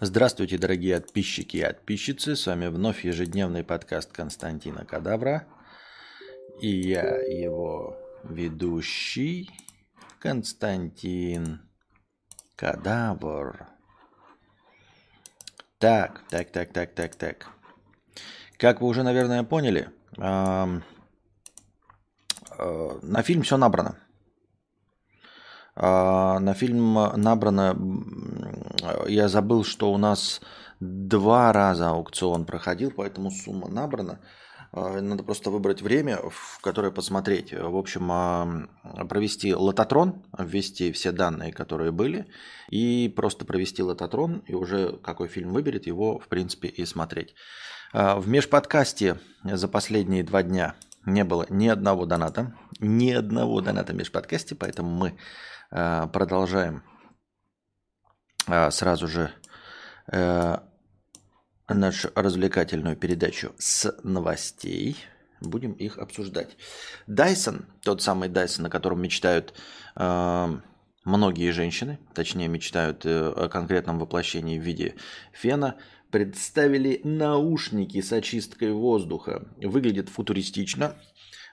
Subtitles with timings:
[0.00, 2.34] Здравствуйте, дорогие подписчики и подписчицы.
[2.34, 5.46] С вами вновь ежедневный подкаст Константина Кадавра.
[6.60, 9.48] И я его ведущий
[10.18, 11.60] Константин
[12.56, 13.68] Кадавр.
[15.78, 17.46] Так, так, так, так, так, так.
[18.58, 20.80] Как вы уже, наверное, поняли, э,
[22.58, 24.03] на фильм все набрано.
[25.76, 27.76] Э, на фильм набрано,
[29.08, 30.40] я забыл, что у нас
[30.80, 34.20] два раза аукцион проходил, поэтому сумма набрана.
[34.72, 37.52] Надо просто выбрать время, в которое посмотреть.
[37.52, 38.68] В общем,
[39.08, 42.26] провести лототрон, ввести все данные, которые были,
[42.70, 47.36] и просто провести лототрон, и уже какой фильм выберет, его, в принципе, и смотреть.
[47.92, 50.74] А, в межподкасте за последние два дня
[51.06, 55.14] не было ни одного доната, ни одного доната в межподкасте, поэтому мы а,
[55.74, 56.82] продолжаем
[58.46, 59.30] а, сразу же
[60.12, 60.58] э,
[61.68, 64.96] нашу развлекательную передачу с новостей.
[65.40, 66.56] Будем их обсуждать.
[67.06, 69.54] Дайсон, тот самый Дайсон, о котором мечтают
[71.04, 74.94] многие женщины, точнее мечтают э, о конкретном воплощении в виде
[75.32, 75.76] фена–
[76.14, 79.48] представили наушники с очисткой воздуха.
[79.56, 80.94] Выглядит футуристично.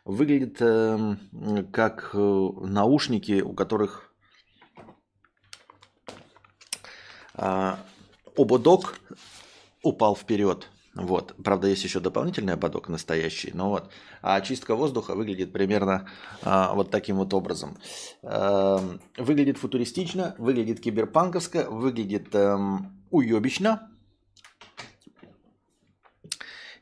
[0.06, 1.16] Выглядит э,
[1.74, 4.14] как э, наушники, у которых
[7.31, 7.31] э,
[8.36, 9.00] ободок
[9.84, 10.68] упал вперед.
[10.94, 11.34] Вот.
[11.42, 13.90] Правда, есть еще дополнительный ободок настоящий, но вот.
[14.22, 16.08] А очистка воздуха выглядит примерно
[16.44, 17.78] э, вот таким вот образом.
[18.24, 18.78] Э,
[19.18, 22.58] выглядит футуристично, выглядит киберпанковско, выглядит э,
[23.10, 23.90] уебично.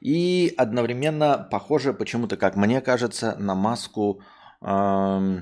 [0.02, 4.22] И одновременно похоже почему-то, как мне кажется, на маску...
[4.62, 5.42] Э,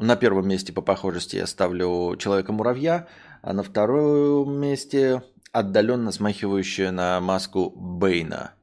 [0.00, 3.06] на первом месте по похожести я ставлю Человека-муравья,
[3.42, 8.54] а на втором месте отдаленно смахивающая на маску Бейна.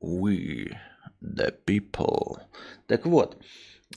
[0.00, 0.76] We,
[1.22, 2.38] the people.
[2.86, 3.42] Так вот,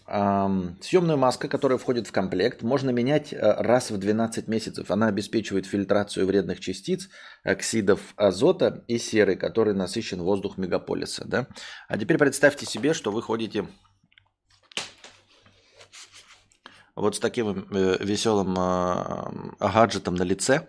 [0.06, 4.90] Съемную маску, которая входит в комплект, можно менять э, раз в 12 месяцев.
[4.90, 7.10] Она обеспечивает фильтрацию вредных частиц,
[7.44, 11.26] оксидов азота и серы, который насыщен воздух мегаполиса.
[11.26, 11.48] Да?
[11.88, 13.68] А теперь представьте себе, что вы ходите
[16.96, 20.68] вот с таким э, веселым э, гаджетом на лице.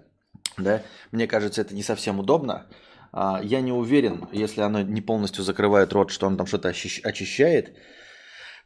[0.59, 0.83] Да?
[1.11, 2.67] Мне кажется, это не совсем удобно.
[3.13, 7.77] А, я не уверен, если оно не полностью закрывает рот, что он там что-то очищает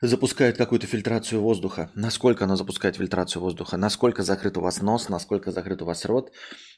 [0.01, 1.91] запускает какую-то фильтрацию воздуха.
[1.95, 3.77] Насколько она запускает фильтрацию воздуха?
[3.77, 5.09] Насколько закрыт у вас нос?
[5.09, 6.33] Насколько закрыт у вас рот?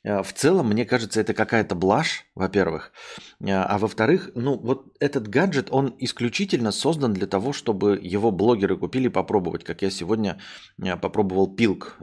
[0.04, 2.92] Э, в целом, мне кажется, это какая-то блажь, во-первых.
[3.40, 8.76] Э, а во-вторых, ну вот этот гаджет, он исключительно создан для того, чтобы его блогеры
[8.76, 9.64] купили попробовать.
[9.64, 10.40] Как я сегодня
[10.82, 11.98] э, попробовал пилк,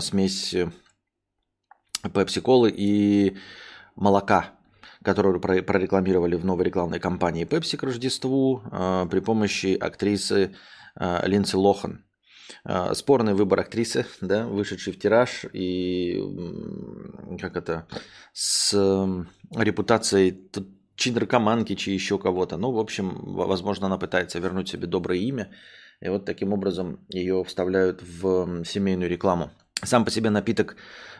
[0.00, 0.54] смесь
[2.12, 3.36] пепси-колы и
[3.96, 4.55] молока
[5.06, 10.50] которую прорекламировали в новой рекламной кампании Pepsi к Рождеству э, при помощи актрисы
[11.00, 12.04] э, Линдси Лохан.
[12.64, 16.20] Э, спорный выбор актрисы, да, вышедший в тираж и
[17.40, 17.86] как это
[18.32, 18.74] с
[19.54, 20.50] репутацией
[20.96, 22.56] чи наркоманки, чи еще кого-то.
[22.56, 23.10] Ну, в общем,
[23.46, 25.50] возможно, она пытается вернуть себе доброе имя.
[26.00, 29.50] И вот таким образом ее вставляют в семейную рекламу.
[29.86, 30.76] Сам по себе напиток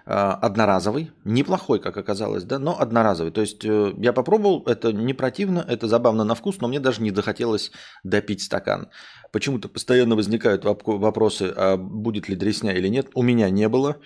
[0.09, 3.33] Э, одноразовый, неплохой, как оказалось, да, но одноразовый.
[3.33, 7.03] То есть э, я попробовал, это не противно, это забавно на вкус, но мне даже
[7.03, 7.73] не захотелось
[8.05, 8.89] допить стакан.
[9.33, 13.09] Почему-то постоянно возникают вопросы, а будет ли дресня или нет.
[13.15, 13.97] У меня не было.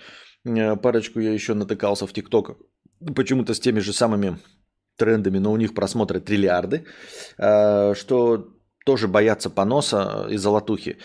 [0.43, 2.57] Э, парочку я еще натыкался в ТикТок,
[3.15, 4.39] почему-то с теми же самыми
[4.97, 6.85] трендами, но у них просмотры триллиарды,
[7.35, 8.49] что
[8.85, 10.97] тоже боятся поноса и золотухи.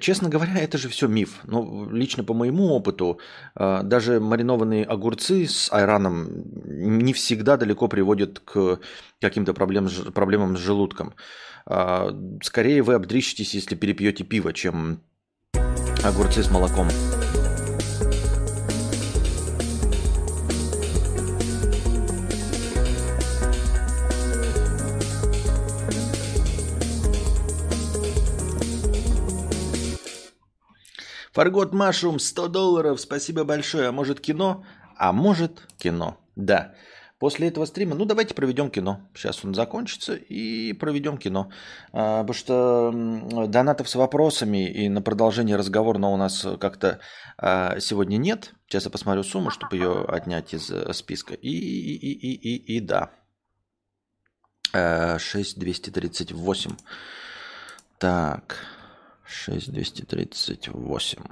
[0.00, 1.40] Честно говоря, это же все миф.
[1.44, 3.18] Ну, лично по моему опыту,
[3.54, 6.28] э, даже маринованные огурцы с айраном
[6.64, 8.80] не всегда далеко приводят к
[9.20, 11.14] каким-то проблем, проблемам с желудком.
[11.66, 12.10] Э,
[12.42, 15.00] скорее вы обдрищитесь, если перепьете пиво, чем
[16.04, 16.88] огурцы с молоком.
[31.42, 33.88] Фаргот Машум, 100 долларов, спасибо большое.
[33.88, 34.62] А может кино?
[34.96, 36.72] А может кино, да.
[37.18, 39.00] После этого стрима, ну давайте проведем кино.
[39.12, 41.50] Сейчас он закончится и проведем кино.
[41.92, 42.92] А, потому что
[43.48, 47.00] донатов с вопросами и на продолжение разговора у нас как-то
[47.38, 48.54] а, сегодня нет.
[48.68, 51.34] Сейчас я посмотрю сумму, чтобы ее отнять из э, списка.
[51.34, 53.10] И, и, и, и, и, и да.
[54.72, 56.70] 6238.
[56.70, 56.76] А,
[57.98, 58.58] так.
[59.32, 61.22] 6238.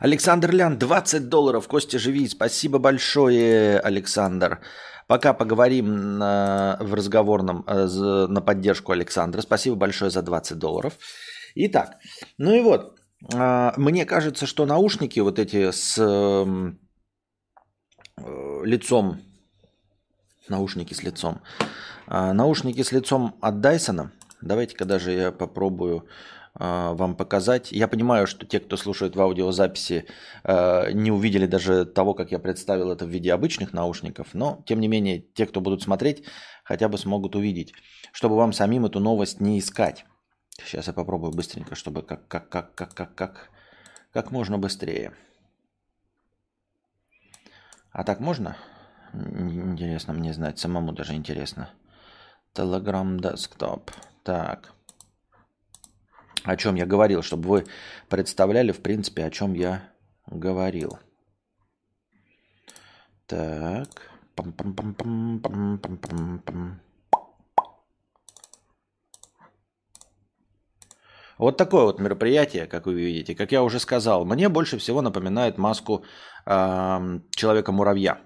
[0.00, 1.68] Александр Лян, 20 долларов.
[1.68, 2.28] Костя, живи.
[2.28, 4.60] Спасибо большое, Александр.
[5.06, 7.86] Пока поговорим на, в разговорном э,
[8.28, 9.42] на поддержку Александра.
[9.42, 10.98] Спасибо большое за 20 долларов.
[11.54, 11.98] Итак,
[12.38, 12.98] ну и вот,
[13.34, 16.72] а, мне кажется, что наушники вот эти с э,
[18.64, 19.20] лицом,
[20.48, 21.40] наушники с лицом,
[22.06, 24.12] наушники с лицом от Дайсона,
[24.44, 26.06] давайте-ка даже я попробую
[26.54, 27.72] а, вам показать.
[27.72, 30.06] Я понимаю, что те, кто слушает в аудиозаписи,
[30.44, 34.80] а, не увидели даже того, как я представил это в виде обычных наушников, но, тем
[34.80, 36.24] не менее, те, кто будут смотреть,
[36.62, 37.72] хотя бы смогут увидеть,
[38.12, 40.04] чтобы вам самим эту новость не искать.
[40.64, 43.50] Сейчас я попробую быстренько, чтобы как, как, как, как, как, как,
[44.12, 45.12] как можно быстрее.
[47.90, 48.56] А так можно?
[49.12, 51.70] Интересно мне знать, самому даже интересно.
[52.54, 53.90] Telegram Desktop.
[54.22, 54.74] Так
[56.44, 57.64] о чем я говорил, чтобы вы
[58.08, 59.90] представляли, в принципе, о чем я
[60.26, 60.98] говорил.
[63.26, 64.10] Так.
[71.38, 75.58] Вот такое вот мероприятие, как вы видите, как я уже сказал, мне больше всего напоминает
[75.58, 76.04] маску
[76.46, 78.20] э, человека-муравья.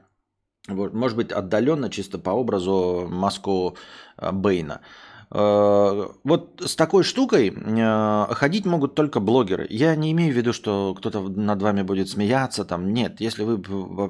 [0.68, 3.76] Вот, может быть, отдаленно, чисто по образу, маску
[4.18, 4.82] э, Бейна.
[5.30, 9.66] Э, вот с такой штукой э, ходить могут только блогеры.
[9.70, 12.66] Я не имею в виду, что кто-то над вами будет смеяться.
[12.66, 12.92] Там.
[12.92, 13.60] Нет, если вы,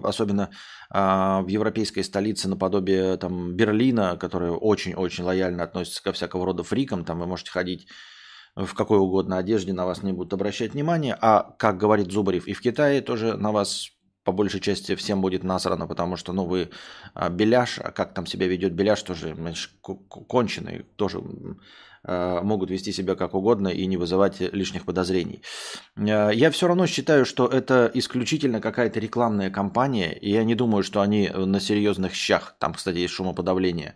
[0.02, 0.50] особенно
[0.90, 7.20] в европейской столице наподобие там, Берлина, которая очень-очень лояльно относится ко всякого рода фрикам, там
[7.20, 7.88] вы можете ходить
[8.56, 11.16] в какой угодно одежде, на вас не будут обращать внимание.
[11.20, 13.90] А, как говорит Зубарев, и в Китае тоже на вас
[14.28, 16.68] по большей части всем будет насрано, потому что, ну, вы
[17.14, 19.34] а, беляш, а как там себя ведет беляш, тоже
[20.26, 21.22] конченый, тоже
[22.04, 25.40] а, могут вести себя как угодно и не вызывать лишних подозрений.
[25.96, 30.82] А, я все равно считаю, что это исключительно какая-то рекламная кампания, и я не думаю,
[30.82, 33.94] что они на серьезных щах, там, кстати, есть шумоподавление,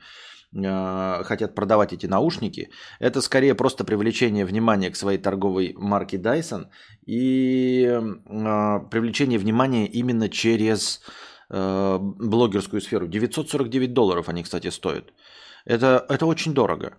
[0.54, 6.66] Э, хотят продавать эти наушники, это скорее просто привлечение внимания к своей торговой марке Dyson
[7.06, 11.00] и э, привлечение внимания именно через
[11.48, 13.06] э, блогерскую сферу.
[13.06, 15.12] 949 долларов они, кстати, стоят.
[15.64, 16.94] Это, это очень дорого.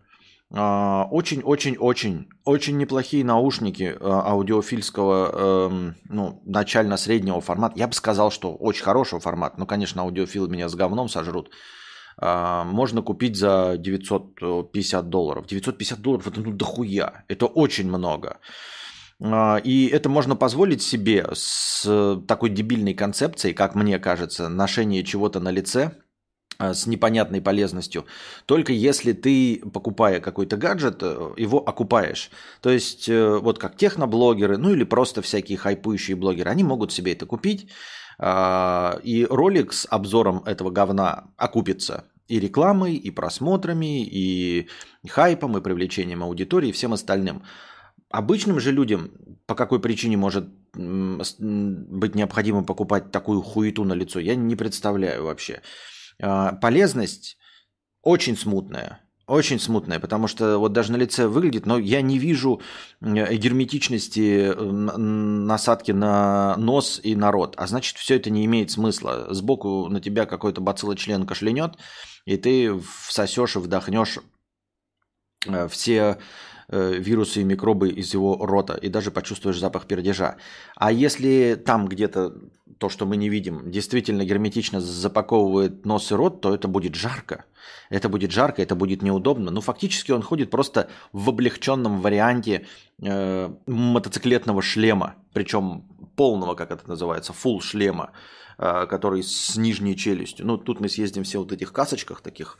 [0.49, 7.73] Очень-очень-очень, очень неплохие наушники аудиофильского, эм, ну, начально-среднего формата.
[7.79, 9.55] Я бы сказал, что очень хорошего формата.
[9.57, 11.49] Ну, конечно, аудиофилы меня с говном сожрут.
[12.17, 15.47] А, можно купить за 950 долларов.
[15.47, 18.37] 950 долларов это ну дохуя, это очень много.
[19.21, 25.39] А, и это можно позволить себе с такой дебильной концепцией, как мне кажется, ношение чего-то
[25.39, 25.91] на лице
[26.59, 28.05] а, с непонятной полезностью,
[28.45, 32.29] только если ты, покупая какой-то гаджет, э, его окупаешь.
[32.61, 37.13] То есть, э, вот как техноблогеры, ну или просто всякие хайпующие блогеры, они могут себе
[37.13, 37.69] это купить,
[38.21, 44.67] и ролик с обзором этого говна окупится и рекламой, и просмотрами, и
[45.07, 47.43] хайпом, и привлечением аудитории, и всем остальным.
[48.09, 49.11] Обычным же людям
[49.45, 55.61] по какой причине может быть необходимо покупать такую хуету на лицо, я не представляю вообще.
[56.21, 57.37] А, полезность
[58.01, 59.02] очень смутная.
[59.25, 62.61] Очень смутная, потому что вот даже на лице выглядит, но я не вижу
[62.99, 67.55] герметичности э, насадки на нос и на рот.
[67.57, 69.33] А значит, все это не имеет смысла.
[69.33, 71.75] Сбоку на тебя какой-то бациллочлен кашлянет,
[72.25, 74.19] и ты всосешь и вдохнешь
[75.45, 76.17] э, все
[76.69, 80.37] э, вирусы и микробы из его рота, и даже почувствуешь запах пердежа.
[80.75, 82.33] А если там где-то
[82.77, 87.45] то, что мы не видим, действительно герметично запаковывает нос и рот, то это будет жарко.
[87.89, 89.51] Это будет жарко, это будет неудобно.
[89.51, 92.65] Ну, фактически он ходит просто в облегченном варианте
[93.01, 95.83] э, мотоциклетного шлема, причем
[96.15, 98.11] полного, как это называется, full шлема,
[98.57, 100.45] э, который с нижней челюстью.
[100.45, 102.57] Ну, тут мы съездим все вот этих касочках таких,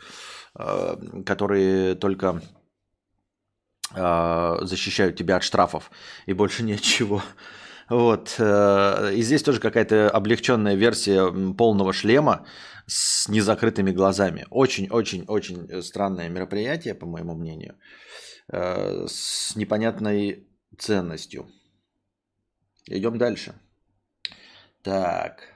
[0.56, 0.96] э,
[1.26, 2.42] которые только
[3.96, 5.92] защищают тебя от штрафов
[6.26, 7.22] и больше ничего.
[7.90, 8.36] Вот.
[8.40, 12.46] Э, и здесь тоже какая-то облегченная версия полного шлема
[12.88, 14.46] с незакрытыми глазами.
[14.50, 17.76] Очень-очень-очень странное мероприятие, по моему мнению,
[18.52, 20.48] э, с непонятной
[20.78, 21.48] ценностью.
[22.88, 23.54] Идем дальше.
[24.82, 25.50] Так.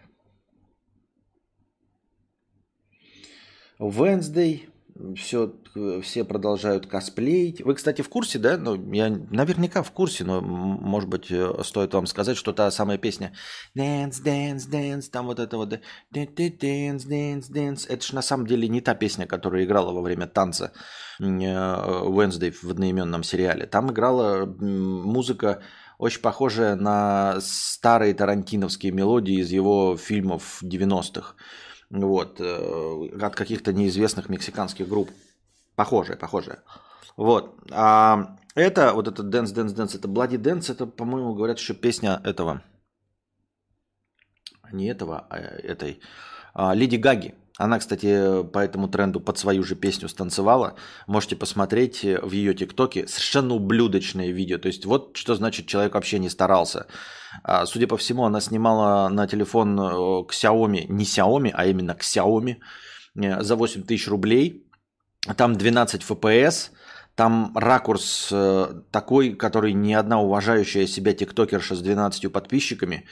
[3.80, 4.70] Wednesday
[5.16, 5.54] все,
[6.02, 7.62] все продолжают косплеить.
[7.62, 8.58] Вы, кстати, в курсе, да?
[8.58, 12.98] Ну, я наверняка в курсе, но, может быть, э, стоит вам сказать, что та самая
[12.98, 13.34] песня
[13.78, 15.80] Dance, Dance, Dance, там вот это вот
[16.14, 20.28] Dance, Dance, Dance, это же на самом деле не та песня, которая играла во время
[20.28, 20.72] танца
[21.20, 23.66] э, Wednesday в одноименном сериале.
[23.66, 25.62] Там играла музыка
[25.98, 31.36] очень похожая на старые тарантиновские мелодии из его фильмов 90-х.
[31.90, 35.10] Вот, э, от каких-то неизвестных мексиканских групп.
[35.78, 36.64] Похожая, похожая.
[37.18, 37.56] Вот.
[37.72, 42.20] А это, вот это Dance, Dance, Dance, это Bloody Dance, это, по-моему, говорят, еще песня
[42.24, 42.64] этого.
[44.72, 46.00] Не этого, а этой.
[46.56, 47.36] А, Леди Гаги.
[47.60, 50.76] Она, кстати, по этому тренду под свою же песню станцевала.
[51.06, 53.08] Можете посмотреть в ее ТикТоке.
[53.08, 54.58] Совершенно ублюдочное видео.
[54.58, 56.88] То есть вот что значит человек вообще не старался.
[57.44, 59.84] А, судя по всему, она снимала на телефон э,
[60.26, 62.58] к Xiaomi, не Xiaomi, а именно к Xiaomi
[63.16, 64.67] э, за 8 тысяч рублей.
[65.36, 66.70] Там 12 FPS,
[67.16, 73.06] там ракурс э, такой, который ни одна уважающая себя тиктокерша с 12 подписчиками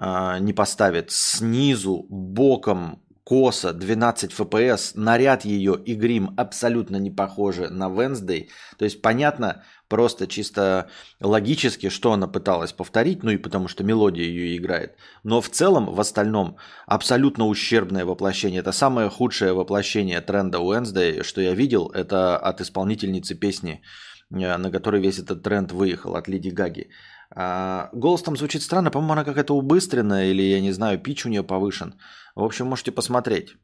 [0.00, 1.10] не поставит.
[1.10, 8.48] Снизу, боком, косо, 12 FPS, наряд ее и грим абсолютно не похожи на Wednesday.
[8.78, 10.90] То есть понятно просто чисто
[11.20, 14.96] логически, что она пыталась повторить, ну и потому что мелодия ее играет.
[15.24, 18.60] Но в целом, в остальном, абсолютно ущербное воплощение.
[18.60, 23.82] Это самое худшее воплощение тренда Wednesday, что я видел, это от исполнительницы песни,
[24.30, 26.90] э, на которой весь этот тренд выехал, от Леди Гаги.
[27.30, 31.28] А, голос там звучит странно, по-моему, она какая-то убыстренная, или, я не знаю, пич у
[31.28, 31.94] нее повышен.
[32.34, 33.56] В общем, можете посмотреть.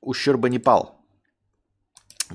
[0.00, 0.95] Ущерба не пал,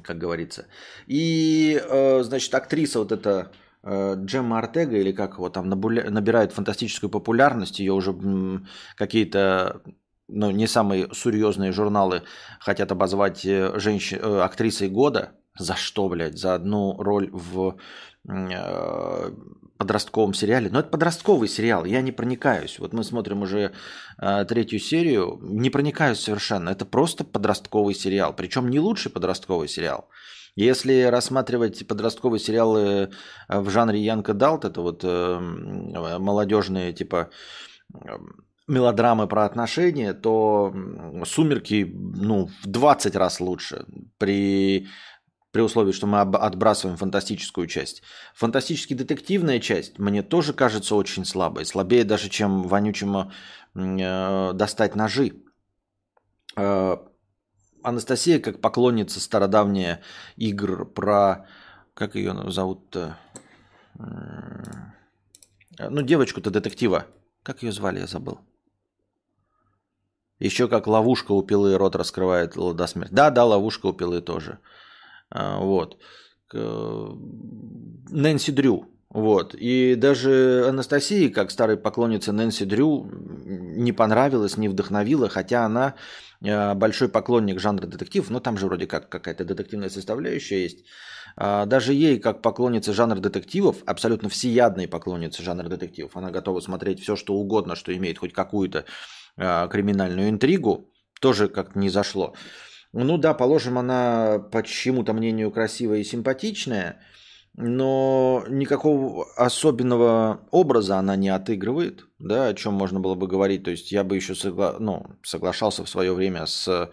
[0.03, 0.67] как говорится.
[1.07, 3.51] И, э, значит, актриса вот эта
[3.83, 7.79] э, Джемма Артега, или как его там, набирает фантастическую популярность.
[7.79, 8.15] Ее уже
[8.95, 9.81] какие-то
[10.27, 12.24] ну, не самые серьезные журналы
[12.60, 15.33] хотят обозвать э, женщин, актрисой года.
[15.57, 16.38] За что, блядь?
[16.38, 17.77] За одну роль в
[19.82, 20.70] подростковом сериале.
[20.70, 22.78] Но это подростковый сериал, я не проникаюсь.
[22.80, 23.72] Вот мы смотрим уже
[24.22, 26.70] э, третью серию, не проникаюсь совершенно.
[26.70, 30.08] Это просто подростковый сериал, причем не лучший подростковый сериал.
[30.56, 33.10] Если рассматривать подростковые сериалы
[33.48, 37.30] в жанре Янка Далт, это вот э, молодежные типа
[38.68, 40.74] мелодрамы про отношения, то
[41.26, 43.86] «Сумерки» ну, в 20 раз лучше.
[44.18, 44.88] При
[45.51, 48.01] при условии, что мы отбрасываем фантастическую часть.
[48.34, 53.31] Фантастически детективная часть мне тоже кажется очень слабой, слабее даже, чем вонючему
[53.75, 55.34] э, достать ножи.
[56.55, 56.98] Э,
[57.84, 60.01] Анастасия, как поклонница стародавняя
[60.38, 61.48] игр про...
[61.93, 63.17] Как ее зовут-то?
[63.98, 67.05] Ну, девочку-то детектива.
[67.43, 68.39] Как ее звали, я забыл.
[70.39, 73.13] Еще как ловушка у пилы рот раскрывает до смерти.
[73.13, 74.53] Да, да, ловушка у пилы тоже.
[74.53, 74.81] А,
[75.32, 75.98] вот.
[76.54, 78.92] Нэнси Дрю.
[79.14, 79.56] Вот.
[79.56, 85.96] И даже Анастасии, как старой поклоннице Нэнси Дрю, не понравилось, не вдохновила, хотя она
[86.44, 90.86] а, большой поклонник жанра детектив, но там же вроде как какая-то детективная составляющая есть.
[91.36, 97.02] А, даже ей, как поклоннице жанра детективов, абсолютно всеядной поклоннице жанра детективов, она готова смотреть
[97.02, 98.86] все, что угодно, что имеет хоть какую-то
[99.38, 102.34] криминальную интригу, тоже как-то не зашло.
[102.93, 107.00] Ну да, положим, она по чьему-то мнению красивая и симпатичная,
[107.53, 113.63] но никакого особенного образа она не отыгрывает, да, о чем можно было бы говорить.
[113.63, 114.75] То есть я бы еще согла...
[114.79, 116.91] ну, соглашался в свое время с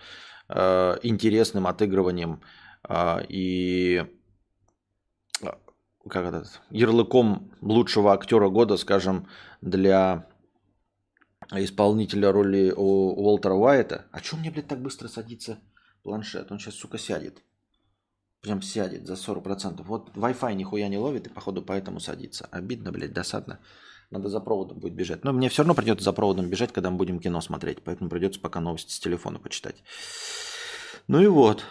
[0.48, 2.42] э, интересным отыгрыванием
[2.88, 4.04] э, и
[6.08, 9.28] как этот, ярлыком лучшего актера года, скажем,
[9.60, 10.26] для
[11.52, 14.06] исполнителя роли Уолтера Уайта.
[14.12, 15.58] А что мне, блядь, так быстро садится?
[16.08, 16.50] Планшет.
[16.50, 17.44] Он сейчас, сука, сядет.
[18.40, 19.82] Прям сядет за 40%.
[19.82, 22.48] Вот Wi-Fi нихуя не ловит и, походу, поэтому садится.
[22.50, 23.58] Обидно, блядь, досадно.
[24.10, 25.24] Надо за проводом будет бежать.
[25.24, 27.82] Но мне все равно придется за проводом бежать, когда мы будем кино смотреть.
[27.84, 29.82] Поэтому придется пока новости с телефона почитать.
[31.08, 31.64] Ну и вот.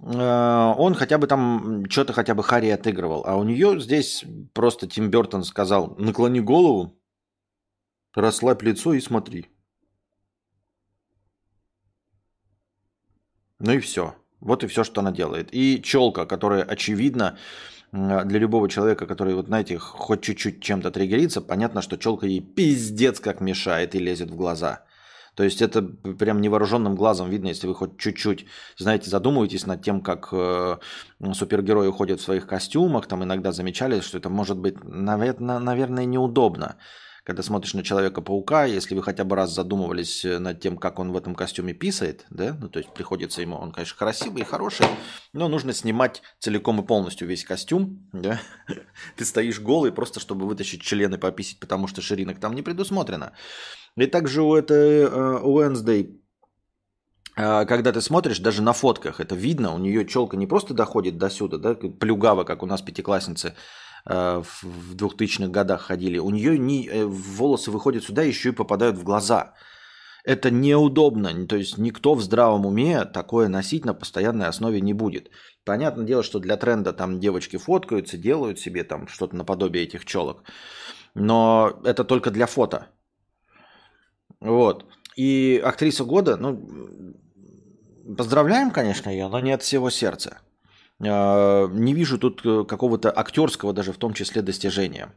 [0.00, 3.22] Э, он хотя бы там что-то хотя бы Харри отыгрывал.
[3.24, 6.98] А у нее здесь просто Тим Бертон сказал, наклони голову,
[8.14, 9.53] расслабь лицо и смотри.
[13.58, 14.14] Ну и все.
[14.40, 15.48] Вот и все, что она делает.
[15.52, 17.38] И челка, которая очевидно
[17.92, 23.20] для любого человека, который, вот знаете, хоть чуть-чуть чем-то триггерится, понятно, что челка ей пиздец
[23.20, 24.84] как мешает и лезет в глаза.
[25.36, 28.46] То есть это прям невооруженным глазом видно, если вы хоть чуть-чуть,
[28.76, 30.76] знаете, задумываетесь над тем, как э,
[31.32, 36.76] супергерои ходят в своих костюмах, там иногда замечали, что это может быть, наверное, неудобно
[37.24, 41.10] когда смотришь на Человека-паука, если вы хотя бы раз задумывались э, над тем, как он
[41.10, 44.86] в этом костюме писает, да, ну то есть приходится ему, он, конечно, красивый и хороший,
[45.32, 48.40] но нужно снимать целиком и полностью весь костюм, да,
[49.16, 53.32] ты стоишь голый просто, чтобы вытащить члены пописить, потому что ширинок там не предусмотрено.
[53.96, 56.18] И также у этой uh, Wednesday
[57.36, 61.30] когда ты смотришь, даже на фотках это видно, у нее челка не просто доходит до
[61.30, 63.52] сюда, да, плюгава, как у нас пятиклассницы э,
[64.06, 69.04] в 2000-х годах ходили, у нее не, э, волосы выходят сюда, еще и попадают в
[69.04, 69.54] глаза.
[70.24, 75.30] Это неудобно, то есть никто в здравом уме такое носить на постоянной основе не будет.
[75.64, 80.42] Понятное дело, что для тренда там девочки фоткаются, делают себе там что-то наподобие этих челок,
[81.14, 82.86] но это только для фото.
[84.40, 84.86] Вот.
[85.16, 86.66] И актриса года, ну,
[88.16, 90.38] поздравляем, конечно, ее, но не от всего сердца.
[91.02, 95.12] А, не вижу тут э, какого-то актерского даже в том числе достижения.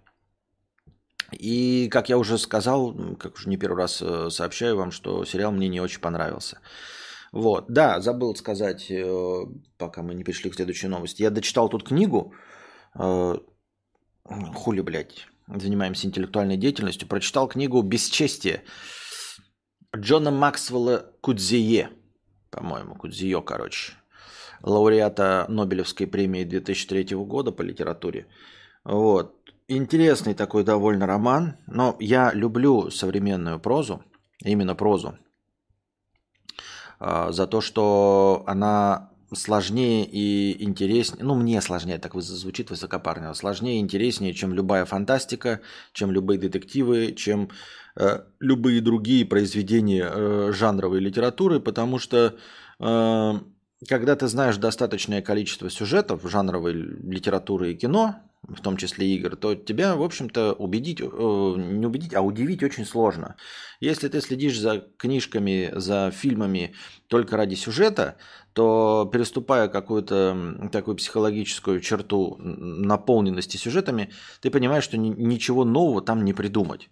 [1.32, 5.52] И, как я уже сказал, как уже не первый раз э, сообщаю вам, что сериал
[5.52, 6.60] мне не очень понравился.
[7.34, 9.46] Вот, да, забыл сказать, э,
[9.78, 11.22] пока мы не перешли к следующей новости.
[11.22, 12.34] Я дочитал тут книгу,
[12.94, 18.64] хули, блядь, занимаемся интеллектуальной деятельностью, прочитал книгу «Бесчестие»
[19.96, 21.90] Джона Максвелла Кудзие,
[22.50, 23.94] по-моему, Кудзио, короче,
[24.64, 28.28] лауреата Нобелевской премии 2003 года по литературе.
[28.84, 29.34] Вот.
[29.68, 34.02] Интересный такой довольно роман, но я люблю современную прозу,
[34.44, 35.18] именно прозу,
[37.00, 43.78] а, за то, что она сложнее и интереснее, ну мне сложнее, так звучит высокопарно, сложнее
[43.78, 45.60] и интереснее, чем любая фантастика,
[45.92, 47.50] чем любые детективы, чем
[47.98, 52.38] э, любые другие произведения э, жанровой литературы, потому что
[52.80, 53.34] э,
[53.86, 59.56] когда ты знаешь достаточное количество сюжетов жанровой литературы и кино, в том числе игр, то
[59.56, 63.36] тебя, в общем-то, убедить, э, не убедить, а удивить очень сложно.
[63.82, 66.74] Если ты следишь за книжками, за фильмами
[67.08, 68.18] только ради сюжета,
[68.54, 76.34] то переступая какую-то такую психологическую черту наполненности сюжетами, ты понимаешь, что ничего нового там не
[76.34, 76.90] придумать.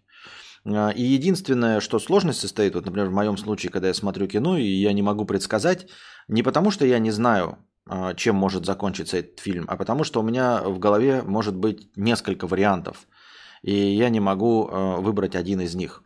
[0.66, 4.58] А, и единственное, что сложность состоит, вот, например, в моем случае, когда я смотрю кино,
[4.58, 5.88] и я не могу предсказать,
[6.28, 10.20] не потому что я не знаю, а, чем может закончиться этот фильм, а потому что
[10.20, 13.08] у меня в голове может быть несколько вариантов,
[13.62, 16.04] и я не могу а, выбрать один из них.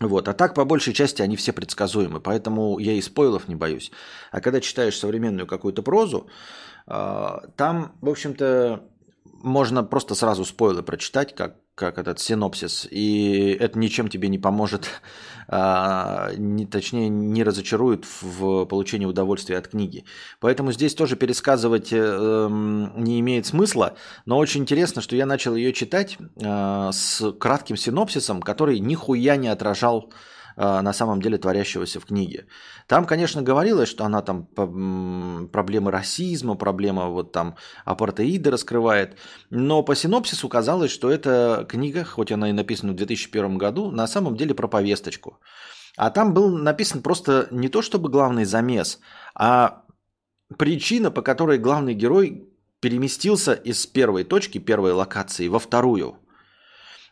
[0.00, 0.28] Вот.
[0.28, 3.92] А так, по большей части, они все предсказуемы, поэтому я и спойлов не боюсь.
[4.32, 6.28] А когда читаешь современную какую-то прозу,
[6.86, 8.84] а, там, в общем-то,
[9.24, 14.88] можно просто сразу спойлы прочитать, как как этот синопсис, и это ничем тебе не поможет,
[15.48, 20.04] а, не, точнее, не разочарует в получении удовольствия от книги.
[20.40, 22.48] Поэтому здесь тоже пересказывать э,
[22.96, 28.40] не имеет смысла, но очень интересно, что я начал ее читать э, с кратким синопсисом,
[28.40, 30.12] который нихуя не отражал
[30.56, 32.46] на самом деле творящегося в книге.
[32.86, 34.46] Там, конечно, говорилось, что она там
[35.48, 39.18] проблемы расизма, проблема вот там апартеида раскрывает,
[39.50, 44.06] но по синопсису казалось, что эта книга, хоть она и написана в 2001 году, на
[44.06, 45.40] самом деле про повесточку.
[45.96, 49.00] А там был написан просто не то чтобы главный замес,
[49.34, 49.84] а
[50.58, 52.48] причина, по которой главный герой
[52.80, 56.18] переместился из первой точки, первой локации во вторую–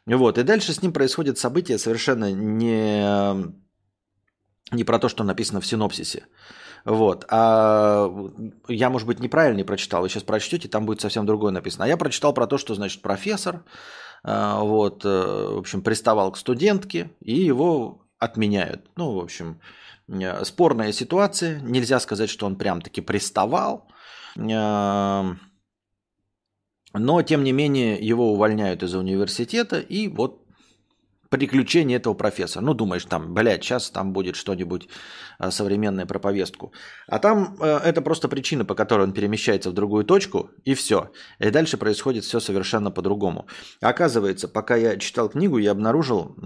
[0.07, 3.05] вот, и дальше с ним происходят события совершенно не,
[4.73, 6.27] не про то, что написано в синопсисе.
[6.85, 7.25] Вот.
[7.31, 8.11] А
[8.69, 10.03] я, может быть, неправильно прочитал.
[10.03, 11.85] Вы сейчас прочтете, там будет совсем другое написано.
[11.85, 13.65] А я прочитал про то, что, значит, профессор,
[14.25, 18.89] а, вот, э, в общем, приставал к студентке, и его отменяют.
[18.97, 19.61] Ну, в общем,
[20.09, 21.61] э, спорная ситуация.
[21.61, 23.89] Нельзя сказать, что он прям-таки приставал.
[26.95, 30.43] Но, тем не менее, его увольняют из университета, и вот
[31.33, 32.65] приключения этого профессора.
[32.65, 34.89] Ну, думаешь, там, блядь, сейчас там будет что-нибудь
[35.39, 36.73] а, современное про повестку.
[37.09, 41.11] А там э, это просто причина, по которой он перемещается в другую точку, и все.
[41.39, 43.47] И дальше происходит все совершенно по-другому.
[43.81, 46.37] Оказывается, пока я читал книгу, я обнаружил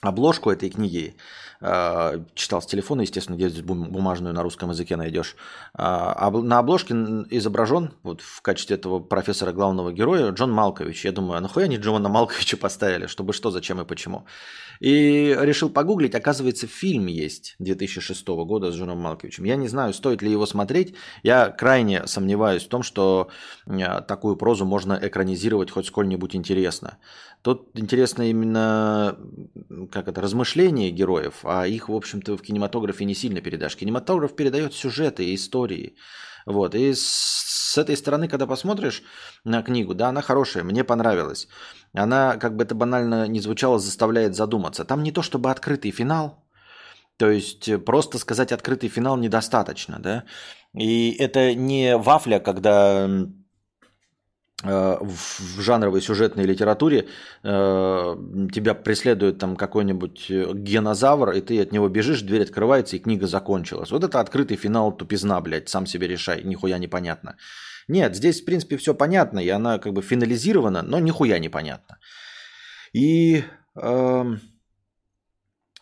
[0.00, 1.16] обложку этой книги.
[1.66, 5.34] А, читал с телефона, естественно, где бумажную на русском языке найдешь.
[5.72, 6.92] А, на обложке
[7.30, 11.06] изображен вот в качестве этого профессора главного героя Джон Малкович.
[11.06, 13.06] Я думаю, а нахуя они Джона Малковича поставили?
[13.06, 14.26] Чтобы что, зачем и почему?
[14.80, 19.44] И решил погуглить, оказывается, фильм есть 2006 года с Джоном Малковичем.
[19.44, 20.94] Я не знаю, стоит ли его смотреть.
[21.22, 23.30] Я крайне сомневаюсь в том, что
[24.06, 26.98] такую прозу можно экранизировать хоть сколь-нибудь интересно.
[27.40, 29.16] Тут интересно именно
[29.90, 33.76] как это, размышления героев, а их, в общем-то, в кинематографе не сильно передашь.
[33.76, 35.96] Кинематограф передает сюжеты и истории.
[36.46, 36.74] Вот.
[36.74, 39.02] И с этой стороны, когда посмотришь
[39.44, 41.48] на книгу, да, она хорошая, мне понравилась.
[41.94, 44.84] Она, как бы это банально не звучало, заставляет задуматься.
[44.84, 46.44] Там не то чтобы открытый финал,
[47.16, 50.24] то есть просто сказать открытый финал недостаточно, да.
[50.80, 53.26] И это не вафля, когда Э,
[54.64, 57.06] в жанровой сюжетной литературе
[57.42, 58.16] э,
[58.52, 63.26] тебя преследует там какой-нибудь э, генозавр, и ты от него бежишь, дверь открывается, и книга
[63.26, 63.90] закончилась.
[63.90, 67.36] Вот это открытый финал тупизна, блядь, сам себе решай, нихуя непонятно.
[67.88, 71.98] Нет, здесь, в принципе, все понятно, и она как бы финализирована, но нихуя непонятно.
[72.92, 73.44] И...
[73.76, 74.36] Э,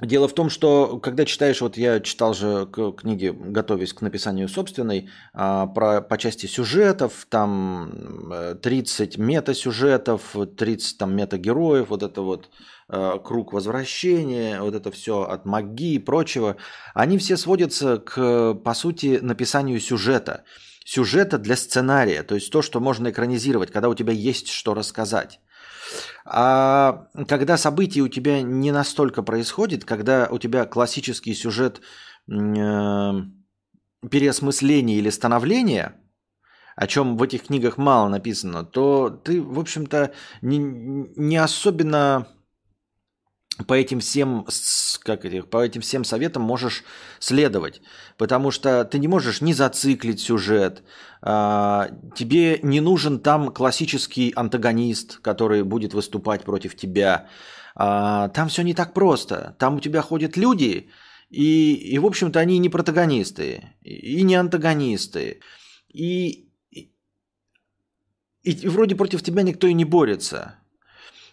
[0.03, 5.09] Дело в том, что когда читаешь, вот я читал же книги, готовясь к написанию собственной,
[5.33, 12.51] а, про, по части сюжетов, там 30 э, мета-сюжетов, 30 там мета-героев, вот это вот
[12.89, 16.57] э, круг возвращения, вот это все от магии и прочего,
[16.95, 20.43] они все сводятся к, по сути, написанию сюжета.
[20.85, 25.39] Сюжета для сценария, то есть то, что можно экранизировать, когда у тебя есть что рассказать.
[26.25, 31.81] А когда событие у тебя не настолько происходит, когда у тебя классический сюжет
[32.29, 33.13] э,
[34.11, 35.97] переосмысления или становления,
[36.77, 42.29] о чем в этих книгах мало написано, то ты, в общем-то, не, не особенно
[43.65, 44.47] по этим всем,
[45.01, 46.85] как этих, по этим всем советам можешь
[47.19, 47.83] следовать,
[48.17, 50.83] потому что ты не можешь не зациклить сюжет,
[51.21, 57.29] а, тебе не нужен там классический антагонист, который будет выступать против тебя.
[57.75, 59.57] А, там все не так просто.
[59.59, 60.91] Там у тебя ходят люди,
[61.31, 65.41] и, и в общем-то, они не протагонисты, и не антагонисты.
[65.89, 66.91] И, и,
[68.43, 70.62] и вроде против тебя никто и не борется.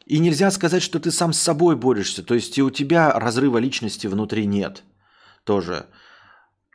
[0.09, 2.23] И нельзя сказать, что ты сам с собой борешься.
[2.23, 4.83] То есть и у тебя разрыва личности внутри нет.
[5.43, 5.85] Тоже.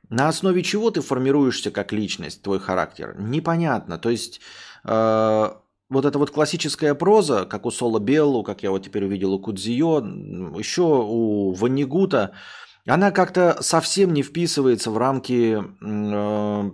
[0.09, 3.17] На основе чего ты формируешься как личность, твой характер?
[3.19, 3.99] Непонятно.
[3.99, 4.41] То есть
[4.85, 5.49] э,
[5.91, 9.41] вот эта вот классическая проза, как у Соло Беллу, как я вот теперь увидел у
[9.41, 9.99] Кудзио,
[10.57, 12.35] еще у Ваннигута,
[12.87, 16.71] она как-то совсем не вписывается в рамки э,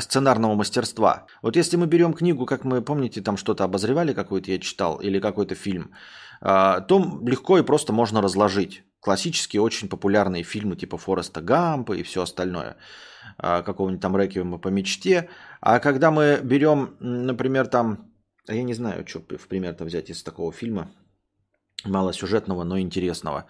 [0.00, 1.26] сценарного мастерства.
[1.42, 5.20] Вот если мы берем книгу, как мы, помните, там что-то обозревали, какой-то я читал, или
[5.20, 5.92] какой-то фильм,
[6.40, 8.82] а, то легко и просто можно разложить.
[9.00, 12.76] Классические, очень популярные фильмы типа Фореста Гампа и все остальное.
[13.38, 15.28] А, какого-нибудь там Реквиема по мечте.
[15.60, 18.12] А когда мы берем, например, там,
[18.48, 20.90] я не знаю, что в пример-то взять из такого фильма,
[21.84, 23.46] малосюжетного, но интересного.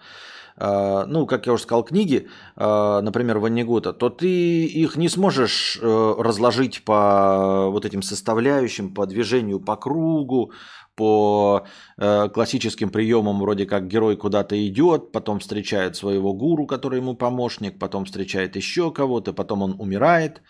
[0.57, 5.77] А, ну, как я уже сказал, книги, а, например, Ваннигута, то ты их не сможешь
[5.81, 10.53] э, разложить по вот этим составляющим, по движению по кругу,
[10.95, 11.65] по
[11.97, 17.77] э, классическим приемам, вроде как герой куда-то идет, потом встречает своего гуру, который ему помощник,
[17.77, 20.41] потом встречает еще кого-то, потом он умирает,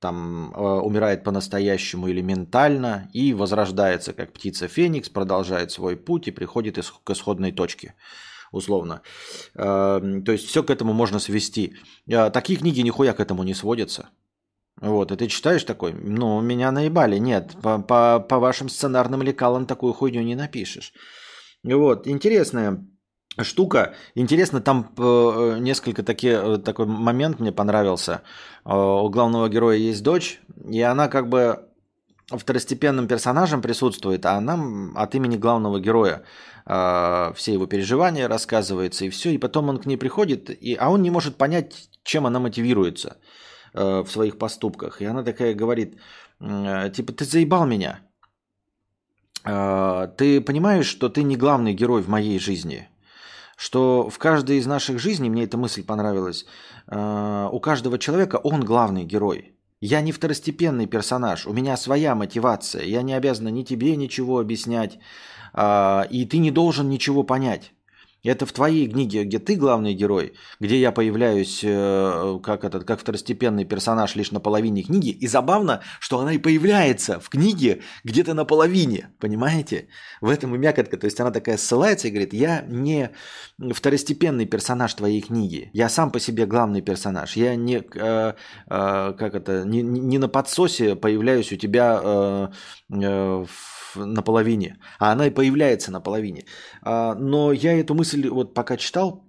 [0.00, 6.32] там э, умирает по-настоящему или ментально и возрождается как птица Феникс, продолжает свой путь и
[6.32, 7.94] приходит к исходной точке
[8.54, 9.02] условно.
[9.54, 11.74] Эм, то есть все к этому можно свести.
[12.06, 14.10] Э, такие книги нихуя к этому не сводятся.
[14.80, 17.18] Вот, и ты читаешь такой, ну, меня наебали.
[17.18, 20.92] Нет, по, по, по вашим сценарным лекалам такую хуйню не напишешь.
[21.62, 22.84] Вот, интересная
[23.42, 23.94] штука.
[24.14, 28.22] Интересно, там э, несколько такие, э, такой момент мне понравился.
[28.64, 31.68] Э, у главного героя есть дочь, и она как бы
[32.28, 34.58] второстепенным персонажем присутствует, а она
[34.94, 36.22] от имени главного героя
[36.66, 40.90] э, все его переживания рассказывается и все, и потом он к ней приходит, и, а
[40.90, 43.16] он не может понять, чем она мотивируется
[43.74, 45.02] э, в своих поступках.
[45.02, 45.98] И она такая говорит,
[46.40, 48.00] э, типа, ты заебал меня.
[49.44, 52.88] Э, ты понимаешь, что ты не главный герой в моей жизни?
[53.56, 56.46] Что в каждой из наших жизней, мне эта мысль понравилась,
[56.88, 59.52] э, у каждого человека он главный герой–
[59.86, 64.98] я не второстепенный персонаж, у меня своя мотивация, я не обязана ни тебе ничего объяснять,
[65.52, 67.73] а, и ты не должен ничего понять.
[68.24, 73.00] Это в твоей книге, где ты главный герой, где я появляюсь э, как, этот, как
[73.00, 75.10] второстепенный персонаж лишь на половине книги.
[75.10, 79.10] И забавно, что она и появляется в книге где-то на половине.
[79.20, 79.88] Понимаете?
[80.22, 80.96] В этом и мякотка.
[80.96, 83.10] То есть она такая ссылается и говорит, я не
[83.58, 85.70] второстепенный персонаж твоей книги.
[85.74, 87.36] Я сам по себе главный персонаж.
[87.36, 88.34] Я не, э, э,
[88.66, 92.48] как это, не, не на подсосе появляюсь у тебя э,
[92.90, 96.44] э, в на половине, а она и появляется на половине.
[96.82, 99.24] А, но я эту мысль вот пока читал,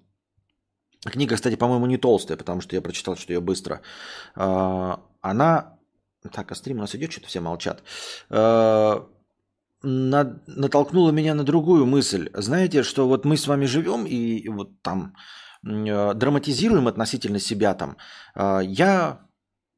[1.05, 3.81] книга, кстати, по-моему, не толстая, потому что я прочитал, что ее быстро.
[4.35, 5.77] А, она,
[6.31, 7.83] так, а стрим у нас идет, что-то все молчат
[8.29, 9.07] а,
[9.83, 12.29] натолкнула меня на другую мысль.
[12.33, 15.13] Знаете, что вот мы с вами живем и вот там
[15.63, 17.97] драматизируем относительно себя там.
[18.35, 19.19] Я,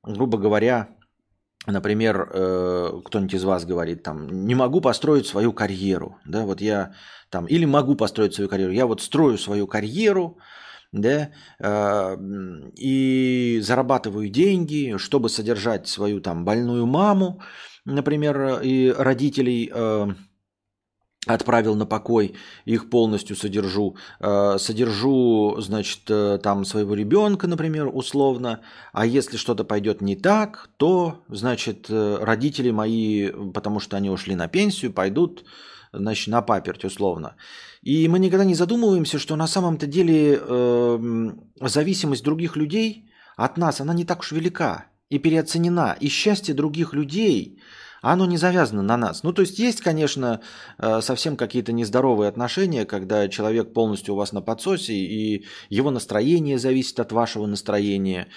[0.04, 0.97] грубо говоря,
[1.68, 6.94] например, э, кто-нибудь из вас говорит, там, не могу построить свою карьеру, да, вот я
[7.30, 10.38] там, или могу построить свою карьеру, я вот строю свою карьеру,
[10.92, 12.18] да, э,
[12.76, 17.42] и зарабатываю деньги, чтобы содержать свою там больную маму,
[17.86, 20.08] например, и родителей э,
[21.28, 22.34] отправил на покой,
[22.66, 23.96] их полностью содержу.
[24.20, 28.62] Э, содержу, значит, э, там своего ребенка, например, условно.
[28.94, 34.36] А если что-то пойдет не так, то, значит, э, родители мои, потому что они ушли
[34.36, 35.46] на пенсию, пойдут,
[35.94, 37.36] значит, на паперть условно.
[37.82, 41.30] И мы никогда не задумываемся, что на самом-то деле э,
[41.62, 45.96] зависимость других людей от нас, она не так уж велика и переоценена.
[46.00, 47.60] И счастье других людей–
[48.12, 49.24] оно не завязано на нас.
[49.24, 50.42] Ну, то есть есть, конечно,
[50.78, 56.60] э, совсем какие-то нездоровые отношения, когда человек полностью у вас на подсосе, и его настроение
[56.60, 58.28] зависит от вашего настроения.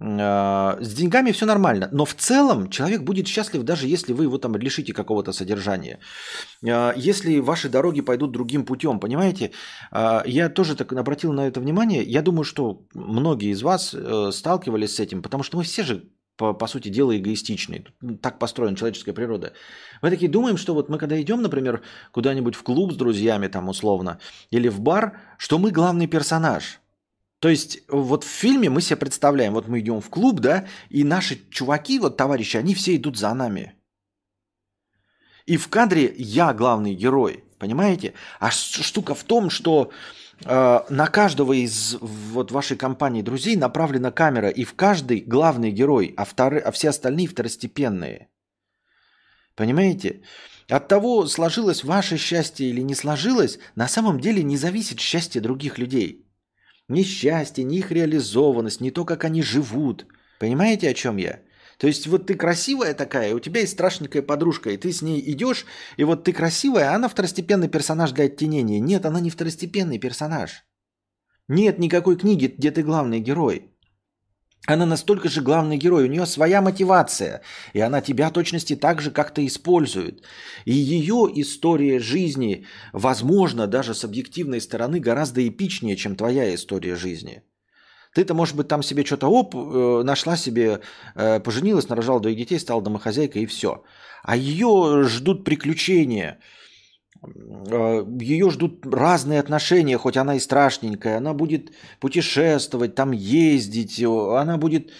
[0.00, 4.38] Э, с деньгами все нормально, но в целом человек будет счастлив, даже если вы его
[4.38, 6.00] там лишите какого-то содержания.
[6.62, 9.52] Э, если ваши дороги пойдут другим путем, понимаете?
[9.92, 12.02] Я тоже так обратил на это внимание.
[12.02, 13.94] Я думаю, что многие из вас
[14.32, 17.84] сталкивались с этим, потому что мы все же по, по сути дела, эгоистичный.
[18.22, 19.52] Так построена человеческая природа.
[20.00, 23.68] Мы такие думаем, что вот мы когда идем, например, куда-нибудь в клуб с друзьями, там
[23.68, 24.18] условно,
[24.50, 26.80] или в бар, что мы главный персонаж.
[27.40, 31.04] То есть вот в фильме мы себе представляем, вот мы идем в клуб, да, и
[31.04, 33.74] наши чуваки, вот товарищи, они все идут за нами.
[35.44, 38.14] И в кадре я главный герой, понимаете?
[38.38, 39.90] А штука в том, что
[40.44, 46.24] на каждого из вот вашей компании друзей направлена камера, и в каждый главный герой, а,
[46.24, 48.28] вторы, а все остальные второстепенные.
[49.54, 50.22] Понимаете?
[50.68, 55.78] От того, сложилось ваше счастье или не сложилось, на самом деле не зависит счастье других
[55.78, 56.26] людей.
[56.88, 60.06] Ни счастье, ни их реализованность, ни то, как они живут.
[60.38, 61.40] Понимаете, о чем я?
[61.80, 65.18] То есть вот ты красивая такая, у тебя есть страшненькая подружка, и ты с ней
[65.32, 65.64] идешь,
[65.96, 68.78] и вот ты красивая, а она второстепенный персонаж для оттенения.
[68.80, 70.66] Нет, она не второстепенный персонаж.
[71.48, 73.72] Нет никакой книги, где ты главный герой.
[74.66, 77.40] Она настолько же главный герой, у нее своя мотивация,
[77.72, 80.22] и она тебя точности так же как-то использует.
[80.66, 87.42] И ее история жизни, возможно, даже с объективной стороны гораздо эпичнее, чем твоя история жизни.
[88.14, 90.80] Ты-то, может быть, там себе что-то оп, э, нашла себе,
[91.14, 93.84] э, поженилась, нарожала двоих детей, стала домохозяйкой и все.
[94.24, 96.40] А ее ждут приключения,
[97.22, 101.18] э, ее ждут разные отношения, хоть она и страшненькая.
[101.18, 101.70] Она будет
[102.00, 104.90] путешествовать, там ездить, она будет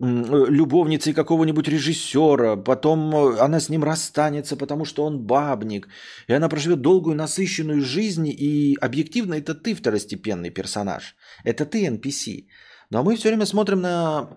[0.00, 5.88] любовницей какого-нибудь режиссера, потом э, она с ним расстанется, потому что он бабник,
[6.26, 12.46] и она проживет долгую насыщенную жизнь, и объективно это ты второстепенный персонаж, это ты NPC.
[12.88, 14.30] Но мы все время смотрим на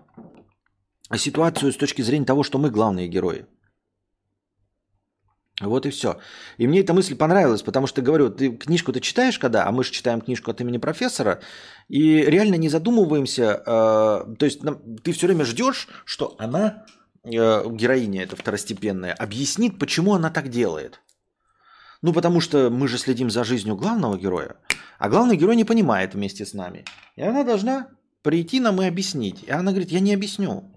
[1.16, 3.46] ситуацию с точки зрения того, что мы главные герои.
[5.60, 6.18] Вот и все.
[6.58, 9.92] И мне эта мысль понравилась, потому что, говорю, ты книжку-то читаешь когда, а мы же
[9.92, 11.40] читаем книжку от имени профессора,
[11.88, 14.62] и реально не задумываемся, э, то есть
[15.04, 16.84] ты все время ждешь, что она,
[17.22, 21.00] э, героиня эта второстепенная, объяснит, почему она так делает.
[22.02, 24.56] Ну, потому что мы же следим за жизнью главного героя,
[24.98, 26.84] а главный герой не понимает вместе с нами.
[27.14, 27.88] И она должна
[28.22, 29.44] прийти нам и объяснить.
[29.44, 30.73] И она говорит, я не объясню.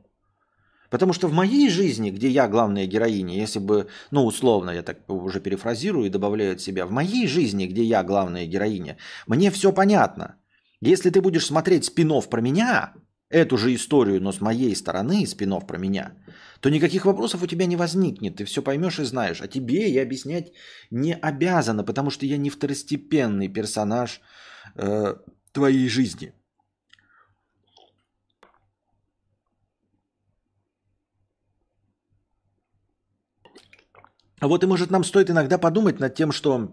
[0.89, 4.97] Потому что в моей жизни, где я главная героиня, если бы, ну, условно, я так
[5.09, 8.97] уже перефразирую и добавляю от себя, в моей жизни, где я главная героиня,
[9.27, 10.35] мне все понятно.
[10.81, 12.93] Если ты будешь смотреть спинов про меня,
[13.29, 16.13] эту же историю, но с моей стороны, спинов про меня,
[16.59, 19.41] то никаких вопросов у тебя не возникнет, ты все поймешь и знаешь.
[19.41, 20.53] А тебе я объяснять
[20.91, 24.21] не обязана, потому что я не второстепенный персонаж
[24.75, 25.15] э,
[25.51, 26.33] твоей жизни.
[34.39, 36.71] А вот и может нам стоит иногда подумать над тем, что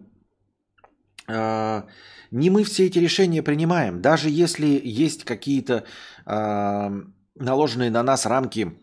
[1.28, 1.82] э,
[2.30, 5.84] не мы все эти решения принимаем, даже если есть какие-то
[6.26, 7.02] э,
[7.36, 8.78] наложенные на нас рамки,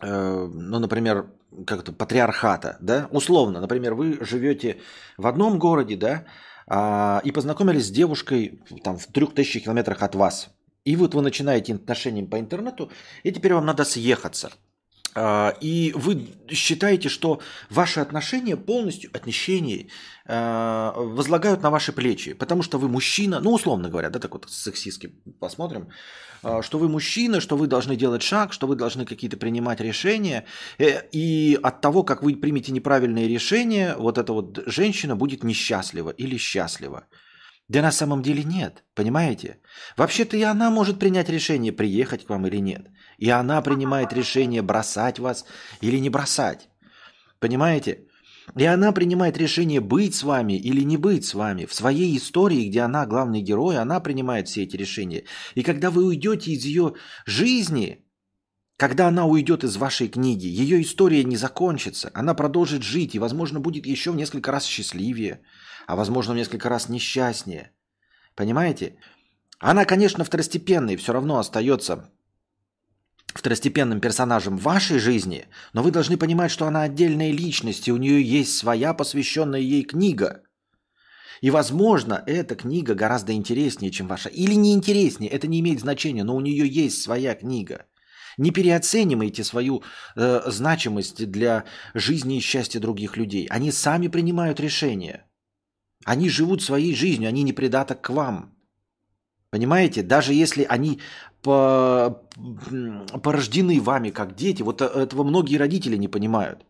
[0.00, 1.30] э, ну, например,
[1.64, 4.80] как-то патриархата, да, условно, например, вы живете
[5.16, 6.24] в одном городе, да,
[6.66, 10.50] э, и познакомились с девушкой там в трех тысячах километрах от вас,
[10.84, 12.90] и вот вы начинаете отношения по интернету,
[13.22, 14.63] и теперь вам надо съехаться– а,
[15.16, 19.86] и вы считаете, что ваши отношения полностью отношения
[20.26, 24.46] а, возлагают на ваши плечи, потому что вы мужчина, ну условно говоря, да, так вот
[24.48, 25.88] сексистски посмотрим,
[26.42, 30.46] а, что вы мужчина, что вы должны делать шаг, что вы должны какие-то принимать решения,
[30.78, 36.10] э, и от того, как вы примете неправильные решения, вот эта вот женщина будет несчастлива
[36.10, 37.04] или счастлива.
[37.68, 39.58] Да на самом деле нет, понимаете?
[39.96, 42.88] Вообще-то и она может принять решение, приехать к вам или нет.
[43.24, 45.46] И она принимает решение, бросать вас
[45.82, 46.68] или не бросать.
[47.40, 48.06] Понимаете?
[48.58, 51.64] И она принимает решение быть с вами или не быть с вами.
[51.64, 55.24] В своей истории, где она главный герой, она принимает все эти решения.
[55.54, 56.92] И когда вы уйдете из ее
[57.26, 58.04] жизни,
[58.76, 62.10] Когда она уйдет из вашей книги, ее история не закончится.
[62.14, 65.40] Она продолжит жить и, возможно, будет еще в несколько раз счастливее,
[65.86, 67.70] а, возможно, в несколько раз несчастнее.
[68.34, 68.96] Понимаете?
[69.60, 72.10] Она, конечно, второстепенной все равно остается
[73.34, 78.22] второстепенным персонажем вашей жизни, но вы должны понимать, что она отдельная личность, и у нее
[78.22, 80.42] есть своя посвященная ей книга.
[81.40, 84.28] И, возможно, эта книга гораздо интереснее, чем ваша.
[84.28, 87.86] Или не интереснее, это не имеет значения, но у нее есть своя книга.
[88.38, 89.82] Не переоценивайте свою
[90.16, 93.46] э, значимость для жизни и счастья других людей.
[93.50, 95.26] Они сами принимают решения.
[96.04, 98.53] Они живут своей жизнью, они не придаток к вам.
[99.54, 100.02] Понимаете?
[100.02, 100.98] Даже если они
[101.40, 102.20] по,
[103.22, 106.66] порождены вами как дети, вот э, этого многие родители не понимают.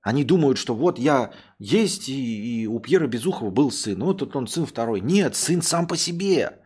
[0.00, 4.46] Они думают, что вот я есть, и, и у Пьера Безухова был сын, вот он
[4.46, 5.00] сын второй.
[5.00, 6.60] Нет, сын сам по себе.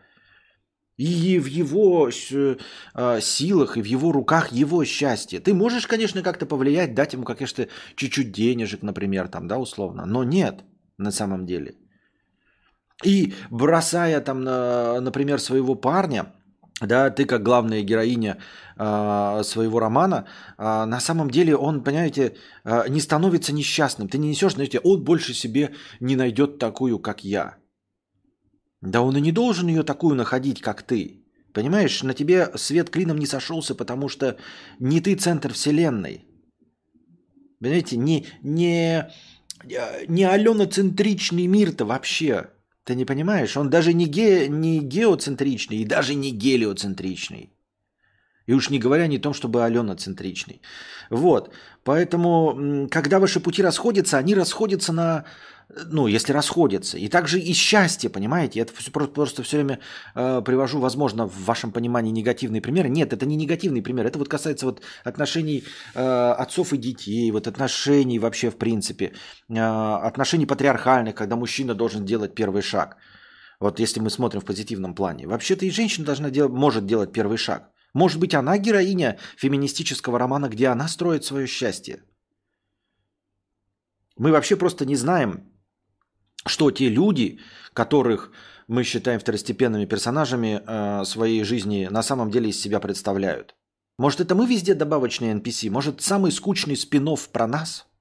[0.99, 5.41] И в его э, силах, и в его руках его счастье.
[5.41, 10.05] Ты можешь, конечно, как-то повлиять, дать ему, конечно, чуть-чуть денежек, например, там, да, условно.
[10.05, 10.65] Но нет,
[10.99, 11.77] на самом деле.
[13.03, 16.33] И бросая там, на, например, своего парня,
[16.87, 18.39] да, ты как главная героиня
[18.77, 20.27] э, своего романа,
[20.59, 24.09] э, на самом деле он, понимаете, э, не становится несчастным.
[24.09, 27.57] Ты не несешь, знаете, он больше себе не найдет такую, как я.
[28.81, 31.25] Да он и не должен ее такую находить, как ты.
[31.53, 34.37] Понимаешь, на тебе свет клином не сошелся, потому что
[34.81, 36.27] не ты центр вселенной.
[37.61, 39.09] Понимаете, не, не,
[40.09, 42.49] не аллоноцентричный мир-то вообще.
[42.85, 43.57] Ты не понимаешь?
[43.57, 47.53] Он даже не, ге, не геоцентричный и даже не гелиоцентричный.
[48.47, 50.61] И уж не говоря не о том, чтобы аллоноцентричный.
[51.11, 51.55] Вот.
[51.85, 55.25] Поэтому, когда ваши пути расходятся, они расходятся на
[55.91, 56.99] ну, если расходятся.
[56.99, 58.59] И также и счастье, понимаете?
[58.59, 59.79] Я это просто, просто все время
[60.15, 62.89] э, привожу, возможно, в вашем понимании негативные примеры.
[62.89, 64.07] Нет, это не негативный пример.
[64.07, 69.13] Это вот касается вот отношений э, отцов и детей, вот отношений вообще в принципе,
[69.49, 69.59] э,
[70.09, 72.97] отношений патриархальных, когда мужчина должен делать первый шаг.
[73.61, 75.27] Вот если мы смотрим в позитивном плане.
[75.27, 77.71] Вообще-то и женщина должна дел- может делать первый шаг.
[77.95, 82.03] Может быть, она героиня феминистического романа, где она строит свое счастье.
[84.17, 85.52] Мы вообще просто не знаем,
[86.47, 87.41] что те люди,
[87.73, 88.33] которых
[88.69, 93.55] мы считаем второстепенными персонажами э, своей жизни, на самом деле из себя представляют.
[93.99, 95.71] Может, это мы везде добавочные NPC?
[95.71, 97.87] Может, самый скучный спин про нас–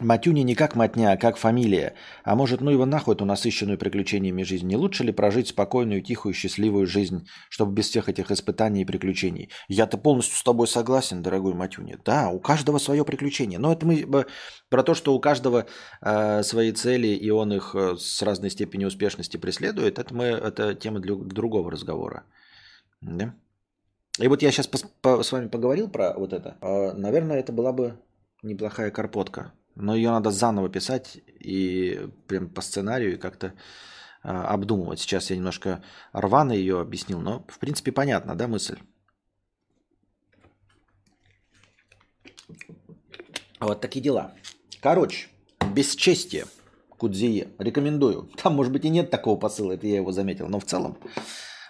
[0.00, 1.94] Матюни не как матня, а как фамилия.
[2.22, 4.66] А может, ну его нахуй эту насыщенную приключениями жизнь?
[4.66, 9.50] Не лучше ли прожить спокойную, тихую, счастливую жизнь, чтобы без всех этих испытаний и приключений?
[9.66, 11.98] Я-то полностью с тобой согласен, дорогой Матюни.
[12.04, 13.58] Да, у каждого свое приключение.
[13.58, 14.24] Но это мы э,
[14.68, 15.66] про то, что у каждого
[16.00, 20.74] э, свои цели, и он их э, с разной степенью успешности преследует, это, мы, это
[20.74, 22.22] тема для другого разговора.
[23.00, 23.34] Да?
[24.20, 24.68] И вот я сейчас
[25.02, 26.56] с вами поговорил про вот это.
[26.60, 27.98] Э, наверное, это была бы
[28.42, 33.54] неплохая карпотка но ее надо заново писать и прям по сценарию как-то
[34.22, 35.00] э, обдумывать.
[35.00, 38.78] Сейчас я немножко рвано ее объяснил, но в принципе понятно, да, мысль?
[43.60, 44.34] Вот такие дела.
[44.80, 45.28] Короче,
[45.74, 46.44] бесчестие
[46.98, 47.48] Кудзие.
[47.58, 48.28] Рекомендую.
[48.42, 50.48] Там, может быть, и нет такого посыла, это я его заметил.
[50.48, 50.98] Но в целом,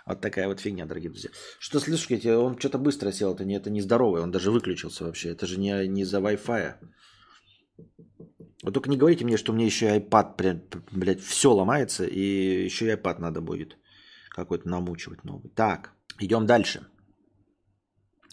[0.07, 1.31] вот такая вот фигня, дорогие друзья.
[1.59, 5.31] Что слышите, он что-то быстро сел, это не это не здоровый, он даже выключился вообще.
[5.31, 6.75] Это же не, не из-за Wi-Fi.
[8.63, 12.95] Вот только не говорите мне, что мне еще iPad, блядь, все ломается, и еще и
[12.95, 13.79] iPad надо будет
[14.31, 15.51] какой-то намучивать новый.
[15.51, 16.87] Так, идем дальше.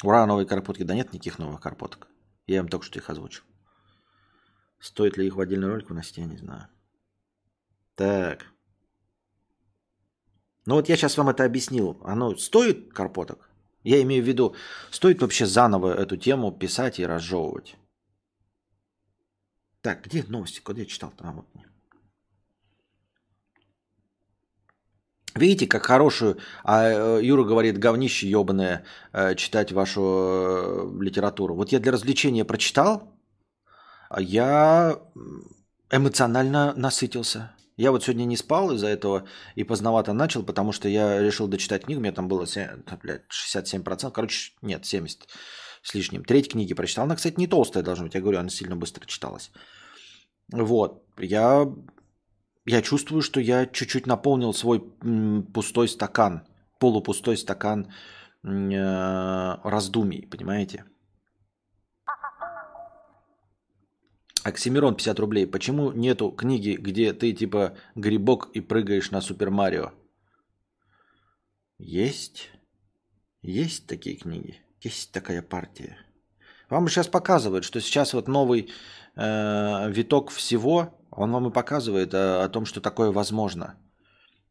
[0.04, 0.84] Ура, новые карпотки.
[0.84, 2.08] Да нет никаких новых карпоток.
[2.48, 3.44] Я им только что их озвучил.
[4.80, 6.68] Стоит ли их в отдельный ролик выносить, я не знаю.
[7.96, 8.46] Так.
[10.66, 12.02] Ну вот я сейчас вам это объяснил.
[12.04, 13.50] Оно стоит карпоток?
[13.84, 14.56] Я имею в виду,
[14.90, 17.78] стоит вообще заново эту тему писать и разжевывать.
[19.86, 20.62] Так, где новости?
[20.62, 21.14] Куда я читал?
[21.20, 21.46] А, вот.
[25.36, 31.54] Видите, как хорошую, а э, Юра говорит, говнище ебаное, э, читать вашу э, литературу.
[31.54, 33.16] Вот я для развлечения прочитал,
[34.10, 35.00] а я
[35.92, 37.56] эмоционально насытился.
[37.78, 41.84] Я вот сегодня не спал из-за этого и поздновато начал, потому что я решил дочитать
[41.84, 45.28] книгу, у меня там было 7, блядь, 67%, короче, нет, 70%
[45.86, 46.26] с лишним.
[46.26, 47.06] Треть книги прочитал.
[47.06, 49.52] Она, кстати, не толстая должна быть, я говорю, она сильно быстро читалась.
[50.52, 51.68] Вот, я,
[52.66, 54.80] я чувствую, что я чуть-чуть наполнил свой
[55.54, 56.48] пустой стакан,
[56.80, 57.92] полупустой стакан
[58.44, 60.86] э, раздумий, понимаете?
[64.44, 65.48] Оксимирон 50 рублей.
[65.48, 69.92] Почему нету книги, где ты типа грибок и прыгаешь на Супер Марио?
[71.80, 72.52] Есть.
[73.42, 74.62] Есть такие книги.
[74.82, 75.98] Есть такая партия.
[76.76, 78.70] Вам сейчас показывают, что сейчас вот новый
[79.16, 83.76] э, виток всего, он вам и показывает э, о том, что такое возможно.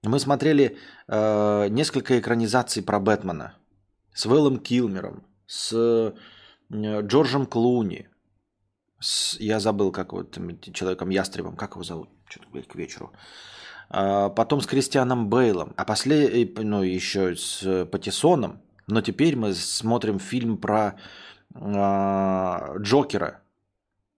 [0.02, 3.58] Мы смотрели э, несколько экранизаций про Бэтмена
[4.14, 6.12] с Вэллом Килмером, с э,
[7.02, 8.08] Джорджем Клуни,
[9.00, 10.38] с, я забыл, как вот
[10.72, 13.12] человеком-ястребом, как его зовут, что-то, блядь, к вечеру.
[13.90, 18.62] А, потом с Кристианом Бейлом, а после, ну, еще с Патисоном.
[18.86, 20.98] Но теперь мы смотрим фильм про
[21.54, 23.40] а, Джокера.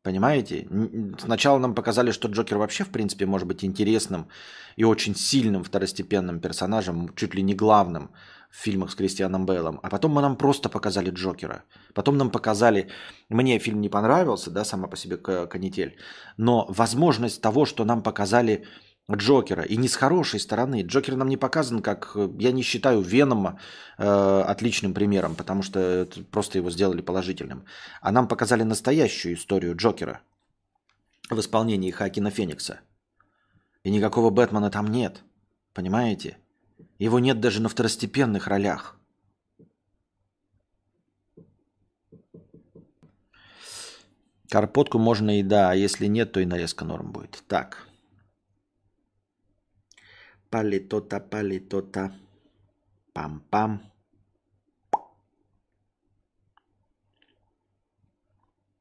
[0.03, 0.69] Понимаете?
[1.19, 4.29] Сначала нам показали, что Джокер вообще, в принципе, может быть интересным
[4.77, 8.11] и очень сильным второстепенным персонажем, чуть ли не главным
[8.51, 9.81] в фильмах с Кристианом Бейлом.
[9.83, 11.65] А потом мы нам просто показали Джокера.
[11.93, 12.89] Потом нам показали...
[13.29, 15.97] Мне фильм не понравился, да, сама по себе канитель.
[16.37, 18.65] Но возможность того, что нам показали
[19.15, 19.63] Джокера.
[19.63, 20.83] И не с хорошей стороны.
[20.83, 23.61] Джокер нам не показан как, э, я не считаю Венома
[23.99, 27.65] э, отличным примером, потому что просто его сделали положительным.
[28.01, 30.21] А нам показали настоящую историю Джокера
[31.31, 32.81] в исполнении Хакина Феникса.
[33.85, 35.23] И никакого Бэтмена там нет.
[35.73, 36.39] Понимаете?
[36.99, 38.97] Его нет даже на второстепенных ролях.
[44.51, 47.43] Карпотку можно и да, а если нет, то и нарезка норм будет.
[47.47, 47.87] Так.
[50.51, 52.15] Палитота, палитота.
[53.13, 53.81] Пам-пам.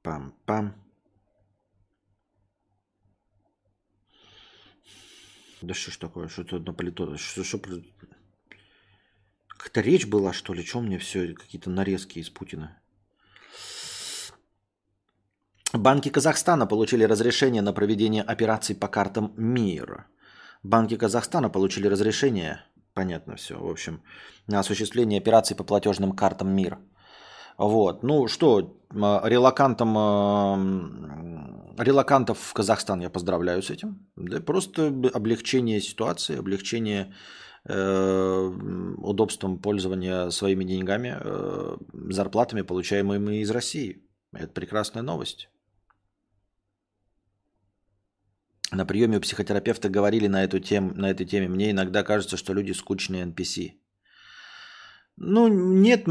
[0.04, 0.74] Пам-пам.
[5.62, 6.28] Да что ж такое?
[6.28, 7.18] Что тут на палито?
[7.18, 7.60] Что, что...
[9.48, 10.64] Как-то речь была, что ли?
[10.64, 11.34] Чем мне все?
[11.34, 12.78] Какие-то нарезки из Путина.
[15.74, 20.06] Банки Казахстана получили разрешение на проведение операций по картам МИР.
[20.66, 22.64] Банки Казахстана получили разрешение,
[22.96, 24.02] понятно все, в общем,
[24.48, 26.80] на осуществление операций по платежным картам МИР.
[27.60, 28.02] Вот.
[28.02, 29.94] Ну что, релакантам,
[31.78, 34.08] релакантов в Казахстан я поздравляю с этим.
[34.16, 37.14] Да, просто облегчение ситуации, облегчение
[37.66, 38.52] э,
[38.98, 41.78] удобством пользования своими деньгами, э,
[42.10, 44.04] зарплатами, получаемыми из России.
[44.34, 45.48] Это прекрасная новость.
[48.72, 51.48] На приеме у психотерапевта говорили на, эту тем, на этой теме.
[51.48, 53.74] Мне иногда кажется, что люди скучные NPC.
[55.18, 56.08] Ну, нет,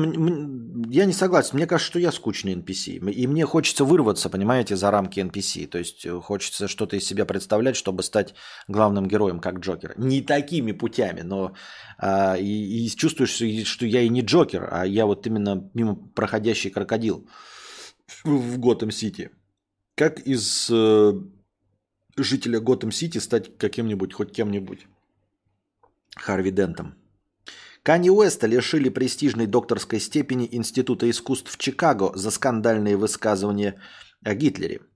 [0.88, 1.57] я не согласен.
[1.57, 3.11] Мне кажется, что я скучный NPC.
[3.11, 5.66] И мне хочется вырваться, понимаете, за рамки NPC.
[5.66, 8.34] То есть э, хочется что-то из себя представлять, чтобы стать
[8.66, 9.94] главным героем, как Джокер.
[9.98, 11.55] Не такими путями, но
[11.98, 16.70] а, и, и чувствуешь, что я и не Джокер, а я вот именно мимо проходящий
[16.70, 17.28] крокодил
[18.24, 19.30] в Готэм-Сити.
[19.96, 21.12] Как из э,
[22.16, 24.86] жителя Готэм-Сити стать каким-нибудь, хоть кем-нибудь.
[26.16, 26.94] Харви Дентом.
[27.82, 33.80] Канни Уэста лишили престижной докторской степени Института искусств в Чикаго за скандальные высказывания
[34.22, 34.80] о Гитлере–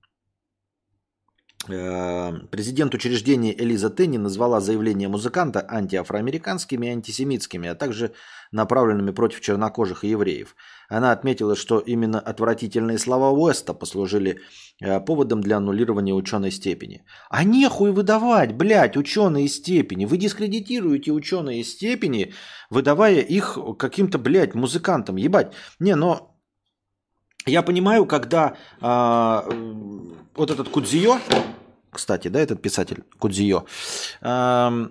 [1.68, 8.12] Э, президент учреждения Элиза Тенни назвала заявления музыканта антиафроамериканскими и антисемитскими, а также
[8.52, 10.54] направленными против чернокожих и евреев.
[10.88, 14.40] Она отметила, что именно отвратительные слова Уэста послужили
[14.80, 17.04] э, поводом для аннулирования ученой степени.
[17.28, 20.06] А нехуй выдавать, блядь, ученые степени.
[20.06, 22.32] Вы дискредитируете ученые степени,
[22.70, 25.16] выдавая их каким-то, блядь, музыкантам.
[25.16, 25.52] Ебать.
[25.78, 26.34] Не, но
[27.44, 29.44] я понимаю, когда а,
[30.34, 31.18] вот этот Кудзио,
[31.90, 33.64] кстати, да, этот писатель Кудзио,
[34.20, 34.88] а,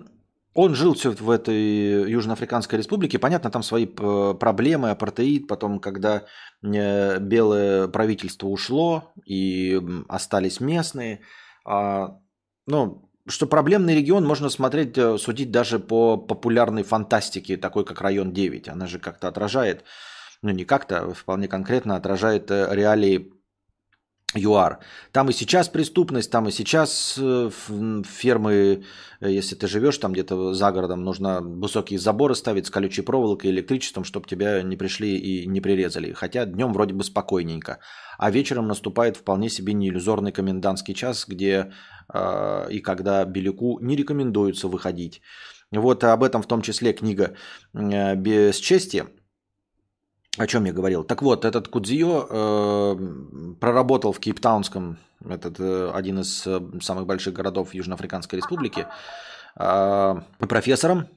[0.60, 3.20] он жил все в этой Южноафриканской республике.
[3.20, 5.46] Понятно, там свои проблемы, апартеид.
[5.46, 6.24] Потом, когда
[6.62, 11.20] э, белое правительство ушло и остались местные.
[11.64, 12.18] А,
[12.66, 18.32] ну, что проблемный регион можно смотреть, э, судить даже по популярной фантастике, такой как район
[18.32, 18.68] 9.
[18.68, 19.84] Она же как-то отражает
[20.42, 23.32] ну не как-то, а вполне конкретно отражает э, реалии
[24.34, 24.80] ЮАР.
[25.12, 27.50] Там и сейчас преступность, там и сейчас э,
[28.04, 28.84] фермы,
[29.20, 33.50] э, если ты живешь там где-то за городом, нужно высокие заборы ставить с колючей проволокой,
[33.50, 36.12] электричеством, чтобы тебя не пришли и не прирезали.
[36.12, 37.78] Хотя днем вроде бы спокойненько.
[38.18, 41.72] А вечером наступает вполне себе неиллюзорный комендантский час, где
[42.12, 45.22] э, и когда беляку не рекомендуется выходить.
[45.70, 47.34] Вот об этом в том числе книга
[47.74, 49.04] «Без чести»,
[50.38, 51.04] о чем я говорил?
[51.04, 57.34] Так вот, этот Кудзио э, проработал в Кейптаунском, этот э, один из э, самых больших
[57.34, 58.86] городов Южноафриканской республики,
[59.56, 61.08] э, профессором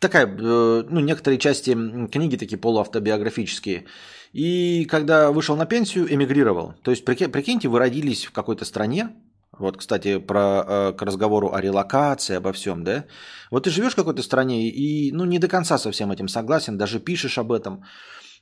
[0.00, 1.72] такая, э, ну, некоторые части
[2.08, 3.86] книги такие полуавтобиографические.
[4.32, 6.74] И когда вышел на пенсию, эмигрировал.
[6.82, 9.10] То есть, прикиньте, вы родились в какой-то стране,
[9.58, 13.06] вот, кстати, про, э, к разговору о релокации, обо всем, да?
[13.50, 16.78] Вот ты живешь в какой-то стране и, ну, не до конца со всем этим согласен,
[16.78, 17.84] даже пишешь об этом.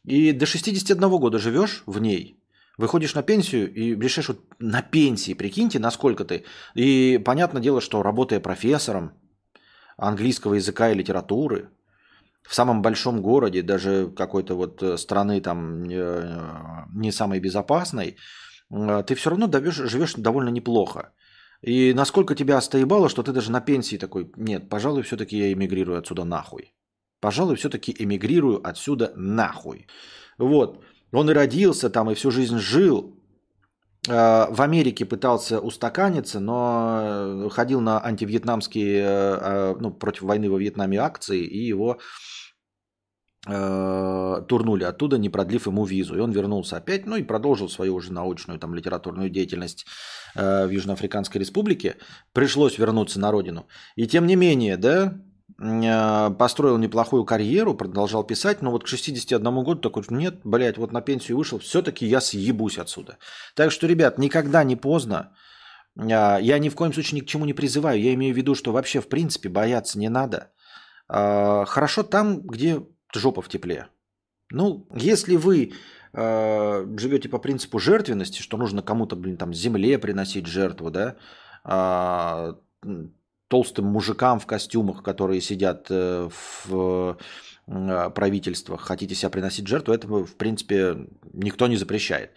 [0.07, 2.39] И до 61 года живешь в ней,
[2.79, 6.45] выходишь на пенсию и решишь вот на пенсии, прикиньте, насколько ты.
[6.75, 9.11] И понятное дело, что работая профессором
[9.97, 11.71] английского языка и литературы,
[12.49, 18.17] в самом большом городе, даже какой-то вот э, страны там э, не самой безопасной,
[18.71, 21.13] э, ты все равно довешь, живешь довольно неплохо.
[21.63, 25.99] И насколько тебя остоебало, что ты даже на пенсии такой, нет, пожалуй, все-таки я эмигрирую
[25.99, 26.73] отсюда нахуй.
[27.27, 29.89] Пожалуй, все-таки эмигрирую отсюда нахуй.
[30.39, 30.85] Вот.
[31.11, 33.21] Он и родился там, и всю жизнь жил.
[34.07, 41.67] В Америке пытался устаканиться, но ходил на антивьетнамские, ну, против войны во Вьетнаме акции, и
[41.67, 41.99] его
[43.49, 46.17] Э, турнули оттуда, не продлив ему визу.
[46.17, 49.87] И он вернулся опять, ну и продолжил свою уже научную там литературную деятельность
[50.35, 51.97] э, в Южноафриканской Республике.
[52.33, 53.69] Пришлось вернуться на родину.
[53.95, 55.13] И тем не менее, да, э,
[55.59, 61.01] построил неплохую карьеру, продолжал писать, но вот к 61 году такой, нет, блядь, вот на
[61.01, 63.17] пенсию вышел, все-таки я съебусь отсюда.
[63.55, 65.33] Так что, ребят, никогда не поздно.
[65.95, 68.01] Я ни в коем случае ни к чему не призываю.
[68.01, 70.51] Я имею в виду, что вообще в принципе бояться не надо.
[71.09, 72.83] Хорошо там, где
[73.15, 73.87] жопа в тепле.
[74.51, 75.73] Ну, если вы
[76.13, 81.17] живете по принципу жертвенности, что нужно кому-то, блин, там, земле приносить жертву, да,
[83.49, 86.29] толстым мужикам в костюмах, которые сидят э,
[86.65, 87.17] в
[87.67, 90.97] э, правительствах, хотите себя приносить жертву, этого, в принципе,
[91.33, 92.31] никто не запрещает.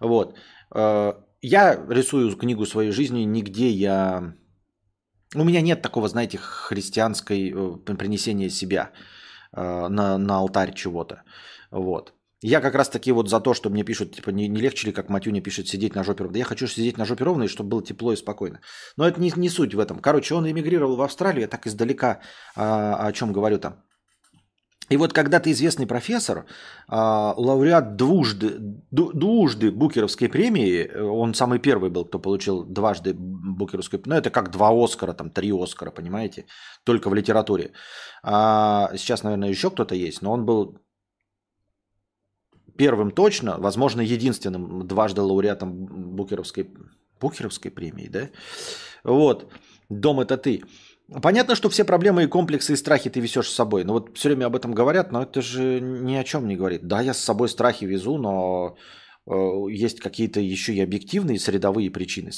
[0.00, 0.36] Вот.
[0.74, 4.34] Э, я рисую книгу своей жизни, нигде я...
[5.34, 7.52] У меня нет такого, знаете, христианской
[7.84, 8.92] принесения себя.
[9.52, 11.22] На, на алтарь чего-то.
[11.70, 12.12] Вот.
[12.42, 14.92] Я как раз таки вот за то, что мне пишут, типа, не, не легче ли,
[14.92, 16.34] как Матюня пишет, сидеть на жопе ровно.
[16.34, 18.60] Да я хочу сидеть на жопе ровно, и чтобы было тепло и спокойно.
[18.96, 20.00] Но это не, не суть в этом.
[20.00, 22.20] Короче, он эмигрировал в Австралию, я так издалека
[22.54, 23.82] а, о чем говорю там.
[24.90, 26.44] И вот когда ты известный профессор,
[26.88, 28.58] а, лауреат двужды,
[28.90, 34.50] двужды Букеровской премии, он самый первый был, кто получил дважды Букеровскую премию, ну это как
[34.50, 36.46] два Оскара, там три Оскара, понимаете,
[36.84, 37.72] только в литературе.
[38.22, 40.78] А сейчас, наверное, еще кто-то есть, но он был
[42.76, 46.70] первым точно, возможно, единственным дважды лауреатом Букеровской,
[47.20, 48.28] Букеровской премии, да?
[49.04, 49.52] Вот,
[49.88, 50.62] «Дом– это ты».
[51.22, 53.84] Понятно, что все проблемы и комплексы и страхи ты везешь с собой.
[53.84, 56.88] Но вот все время об этом говорят, но это же ни о чем не говорит.
[56.88, 58.76] Да, я с собой страхи везу, но
[59.28, 59.32] э,
[59.70, 62.32] есть какие-то еще и объективные средовые причины.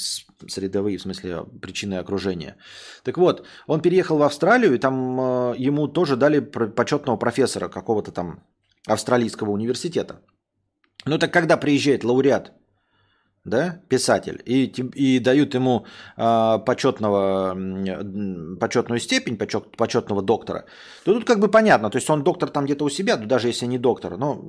[0.47, 2.57] Средовые, в смысле, причины окружения.
[3.03, 8.11] Так вот, он переехал в Австралию, и там э, ему тоже дали почетного профессора какого-то
[8.11, 8.43] там
[8.87, 10.21] австралийского университета.
[11.05, 12.53] Ну так когда приезжает лауреат
[13.45, 14.65] да, писатель, и,
[14.95, 15.85] и дают ему
[16.17, 17.55] э, почетного,
[18.59, 20.65] почетную степень, почет, почетного доктора,
[21.05, 23.65] то тут как бы понятно, то есть он доктор там где-то у себя, даже если
[23.65, 24.43] не доктор, но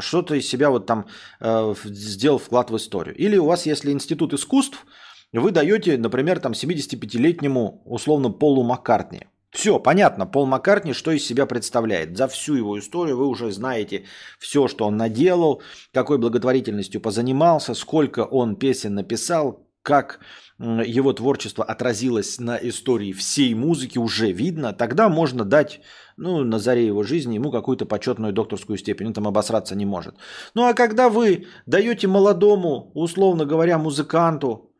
[0.00, 1.06] что-то из себя вот там
[1.40, 3.16] э, сделал вклад в историю.
[3.16, 4.86] Или у вас, если институт искусств,
[5.32, 11.46] вы даете, например, там 75-летнему условно Полу Маккартни– все, понятно, Пол Маккартни что из себя
[11.46, 12.16] представляет.
[12.16, 14.04] За всю его историю вы уже знаете
[14.38, 20.20] все, что он наделал, какой благотворительностью позанимался, сколько он песен написал, как
[20.58, 24.72] его творчество отразилось на истории всей музыки, уже видно.
[24.72, 25.80] Тогда можно дать,
[26.16, 29.06] ну, на заре его жизни ему какую-то почетную докторскую степень.
[29.06, 30.14] Он там обосраться не может.
[30.54, 34.70] Ну, а когда вы даете молодому, условно говоря, музыканту,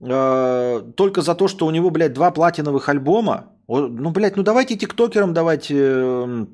[0.00, 4.76] э, только за то, что у него, блядь, два платиновых альбома, ну, блядь, ну давайте
[4.76, 6.46] тиктокерам давать э,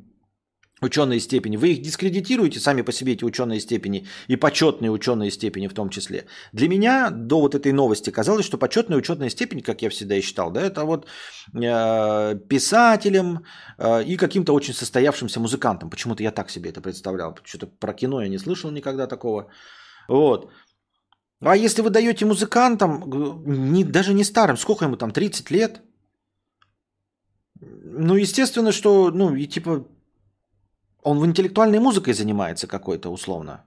[0.81, 1.57] ученые степени.
[1.57, 5.91] Вы их дискредитируете сами по себе, эти ученые степени, и почетные ученые степени в том
[5.91, 6.27] числе.
[6.53, 10.23] Для меня до вот этой новости казалось, что почетная ученая степень, как я всегда и
[10.23, 11.07] считал, да, это вот
[11.55, 13.45] э, писателям
[13.79, 15.91] э, и каким-то очень состоявшимся музыкантам.
[15.91, 17.37] Почему-то я так себе это представлял.
[17.45, 19.49] Что-то про кино я не слышал никогда такого.
[20.09, 20.51] Вот.
[21.43, 23.03] А если вы даете музыкантам,
[23.47, 25.81] не, даже не старым, сколько ему там, 30 лет,
[27.61, 29.85] ну, естественно, что, ну, и типа,
[31.03, 33.65] он в интеллектуальной музыкой занимается какой-то, условно.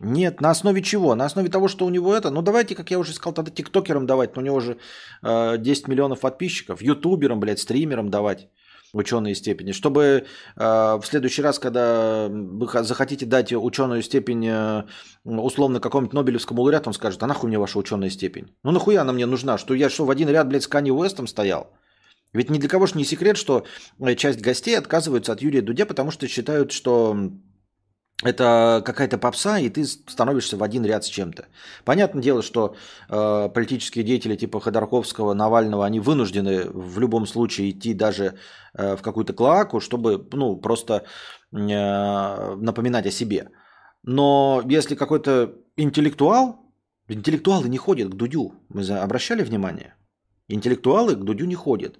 [0.00, 1.14] Нет, на основе чего?
[1.14, 2.30] На основе того, что у него это.
[2.30, 4.34] Ну, давайте, как я уже сказал, тогда тиктокерам давать.
[4.34, 4.78] Но у него же
[5.22, 6.82] э, 10 миллионов подписчиков.
[6.82, 8.48] Ютуберам, блядь, стримерам давать
[8.92, 9.70] ученые степени.
[9.70, 10.02] Чтобы
[10.56, 14.82] э, в следующий раз, когда вы захотите дать ученую степень э,
[15.24, 18.52] условно какому-нибудь Нобелевскому лауреату, он скажет, а нахуй мне ваша ученая степень?
[18.64, 19.56] Ну, нахуя она мне нужна?
[19.56, 21.70] Что я что, в один ряд, блядь, с Канни Уэстом стоял?
[22.32, 23.66] Ведь ни для кого же не секрет, что
[24.00, 27.30] э, часть гостей отказываются от Юрия Дудя, потому что считают, что
[28.22, 31.46] это какая-то попса, и ты становишься в один ряд с чем-то.
[31.84, 32.76] Понятное дело, что
[33.08, 38.38] э, политические деятели типа Ходорковского, Навального, они вынуждены в любом случае идти даже
[38.74, 41.04] э, в какую-то клоаку, чтобы ну, просто
[41.52, 43.50] э, напоминать о себе.
[44.04, 46.60] Но если какой-то интеллектуал,
[47.08, 49.94] интеллектуалы не ходят к Дудю, мы обращали внимание?
[50.48, 51.98] Интеллектуалы к Дудю не ходят.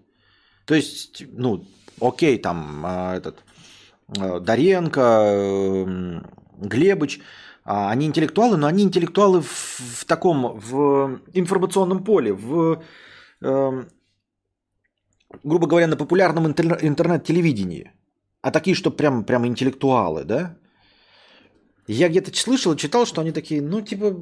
[0.64, 1.66] То есть, ну,
[2.00, 3.42] окей, там э, этот
[4.18, 6.26] Э, Даренко, эм,
[6.58, 7.20] Глебыч,
[7.64, 12.82] а, они интеллектуалы, но они интеллектуалы в, в таком, в информационном поле, в,
[13.40, 13.84] э,
[15.44, 17.92] грубо говоря, на популярном интернет-телевидении.
[18.42, 20.56] А такие, что прям, прям интеллектуалы, да?
[21.86, 24.14] Я где-то слышал и читал, что они такие, ну, типа,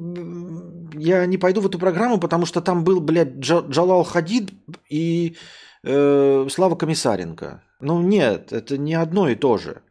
[0.95, 4.51] я не пойду в эту программу, потому что там был, блядь, Джалал Хадид
[4.89, 5.35] и
[5.83, 7.63] э, Слава Комиссаренко.
[7.79, 9.81] Ну нет, это не одно и то же.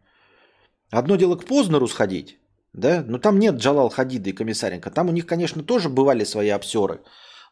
[0.91, 2.39] Одно дело к Познеру сходить,
[2.73, 4.91] да, но там нет Джалал Хадида и Комиссаренко.
[4.91, 7.01] Там у них, конечно, тоже бывали свои обсеры,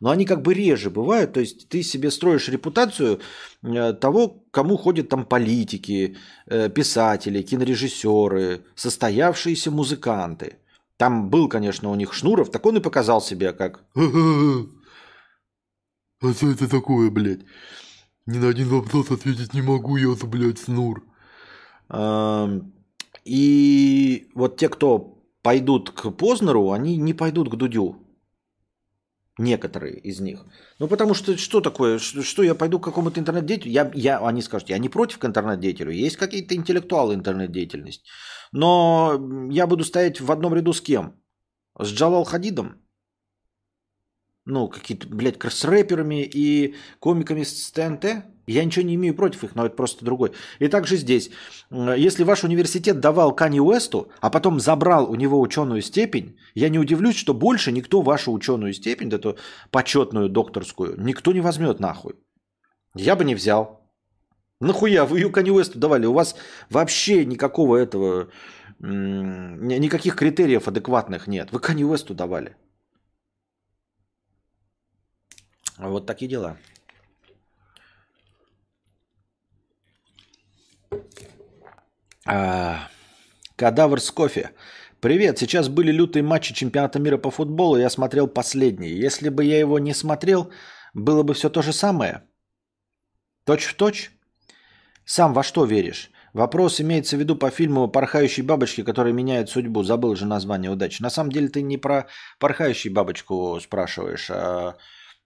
[0.00, 1.32] но они как бы реже бывают.
[1.32, 3.20] То есть ты себе строишь репутацию
[3.62, 6.16] э, того, кому ходят там политики,
[6.46, 10.58] э, писатели, кинорежиссеры, состоявшиеся музыканты.
[10.96, 13.84] Там был, конечно, у них Шнуров, так он и показал себя как...
[16.20, 17.42] А что это такое, блядь?
[18.28, 21.02] Ни на один вопрос ответить не могу, я, блядь, снур.
[23.24, 27.96] И вот те, кто пойдут к Познеру, они не пойдут к Дудю.
[29.38, 30.44] Некоторые из них.
[30.78, 31.98] Ну, потому что что такое?
[31.98, 33.72] Что, что я пойду к какому-то интернет-деятелю?
[33.72, 35.90] Я, я, они скажут, я не против интернет-деятелю.
[35.90, 38.04] Есть какие-то интеллектуалы интернет-деятельность.
[38.52, 41.14] Но я буду стоять в одном ряду с кем?
[41.78, 42.76] С Джалал Хадидом?
[44.48, 48.24] Ну, какие-то, блядь, с рэперами и комиками с ТНТ.
[48.46, 50.32] Я ничего не имею против их, но это просто другой.
[50.58, 51.30] И также здесь.
[51.70, 56.78] Если ваш университет давал Кани Уэсту, а потом забрал у него ученую степень, я не
[56.78, 59.36] удивлюсь, что больше никто вашу ученую степень, эту
[59.70, 62.14] почетную докторскую, никто не возьмет нахуй.
[62.94, 63.82] Я бы не взял.
[64.60, 66.06] Нахуя вы ее Кани Уэсту давали?
[66.06, 66.36] У вас
[66.70, 68.30] вообще никакого этого,
[68.78, 71.52] никаких критериев адекватных нет.
[71.52, 72.56] Вы Кани Уэсту давали.
[75.78, 76.56] Вот такие дела.
[82.26, 82.88] А,
[83.56, 84.50] кадавр с кофе.
[85.00, 88.90] Привет, сейчас были лютые матчи чемпионата мира по футболу, я смотрел последний.
[88.90, 90.50] Если бы я его не смотрел,
[90.92, 92.24] было бы все то же самое.
[93.44, 94.10] Точь в точь.
[95.04, 96.10] Сам во что веришь?
[96.34, 99.82] Вопрос имеется в виду по фильму «Порхающие бабочки», которые меняют судьбу.
[99.84, 101.00] Забыл же название удачи.
[101.00, 102.08] На самом деле ты не про
[102.38, 104.76] порхающую бабочку спрашиваешь, а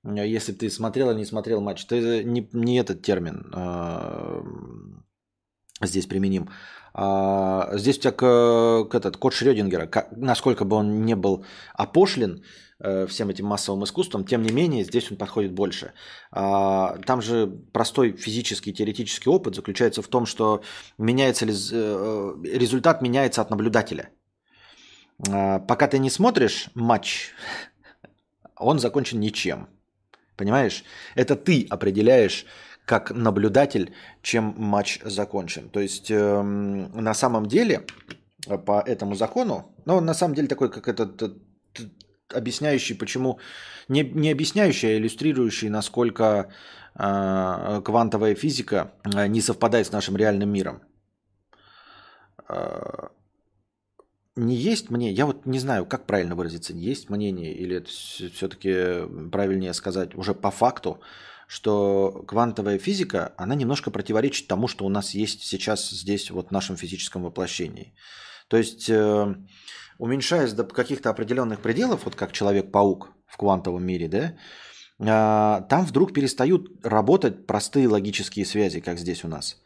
[0.05, 4.43] если бы ты смотрел или не смотрел матч, ты не, не этот термин э,
[5.81, 6.49] здесь применим.
[6.95, 11.45] А, здесь у тебя к, к этот, код Шрёдингера, как, насколько бы он не был
[11.75, 12.45] опошлен
[12.81, 15.93] э, всем этим массовым искусством, тем не менее здесь он подходит больше.
[16.31, 20.63] А, там же простой физический теоретический опыт заключается в том, что
[20.99, 24.11] меняется ли, э, результат меняется от наблюдателя.
[25.31, 27.31] А, пока ты не смотришь матч,
[28.57, 29.69] он закончен ничем.
[30.37, 30.85] Понимаешь?
[31.15, 32.47] Это ты определяешь
[32.85, 35.69] как наблюдатель, чем матч закончен.
[35.69, 37.87] То есть э, на самом деле
[38.49, 41.23] э, по этому закону, ну на самом деле такой как этот
[42.35, 43.39] объясняющий, почему
[43.89, 46.51] не, не объясняющий, а иллюстрирующий, насколько
[46.95, 50.83] э, квантовая физика э, не совпадает с нашим реальным миром.
[52.49, 53.09] Э,
[54.37, 59.07] не есть мне, я вот не знаю, как правильно выразиться, не есть мнение, или все-таки
[59.31, 61.01] правильнее сказать уже по факту,
[61.47, 66.51] что квантовая физика, она немножко противоречит тому, что у нас есть сейчас здесь вот в
[66.51, 67.95] нашем физическом воплощении.
[68.49, 69.35] То есть, э,
[69.99, 74.35] уменьшаясь до каких-то определенных пределов, вот как Человек-паук в квантовом мире, да,
[74.99, 79.62] э, там вдруг перестают работать простые логические связи, как здесь у нас.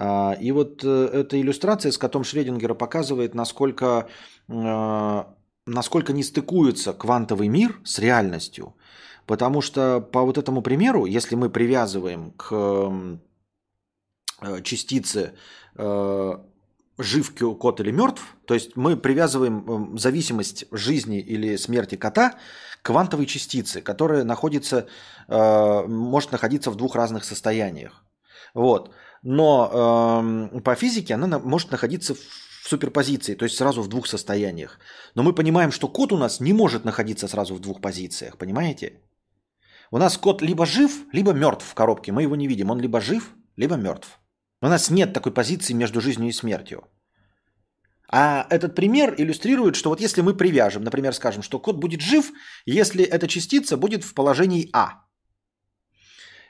[0.00, 4.08] А, и вот э, эта иллюстрация с котом Шредингера показывает, насколько,
[4.48, 5.24] э,
[5.66, 8.76] насколько не стыкуется квантовый мир с реальностью.
[9.26, 12.52] Потому что по вот этому примеру, если мы привязываем к
[14.40, 15.34] э, частице
[17.00, 22.34] жив кот или мертв, то есть мы привязываем зависимость жизни или смерти кота
[22.82, 24.88] к квантовой частице, которая находится,
[25.28, 28.04] может находиться в двух разных состояниях.
[28.54, 28.92] Вот
[29.22, 32.18] но э, по физике она может находиться в
[32.68, 34.78] суперпозиции, то есть сразу в двух состояниях.
[35.14, 39.02] Но мы понимаем, что код у нас не может находиться сразу в двух позициях, понимаете?
[39.90, 42.12] У нас кот либо жив, либо мертв в коробке.
[42.12, 42.70] Мы его не видим.
[42.70, 44.20] Он либо жив, либо мертв.
[44.60, 46.82] У нас нет такой позиции между жизнью и смертью.
[48.10, 52.32] А этот пример иллюстрирует, что вот если мы привяжем, например, скажем, что код будет жив,
[52.66, 55.04] если эта частица будет в положении А.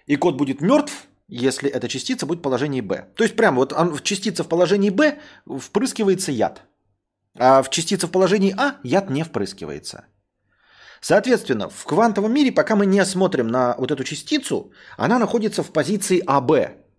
[0.07, 3.07] И код будет мертв, если эта частица будет в положении Б.
[3.14, 6.62] То есть прямо вот он, частица в положении Б впрыскивается яд.
[7.39, 10.07] А в частице в положении А яд не впрыскивается.
[11.01, 15.70] Соответственно, в квантовом мире, пока мы не смотрим на вот эту частицу, она находится в
[15.70, 16.51] позиции АБ.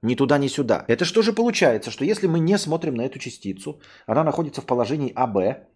[0.01, 0.85] Ни туда, ни сюда.
[0.87, 4.65] Это что же получается, что если мы не смотрим на эту частицу, она находится в
[4.65, 5.67] положении АБ,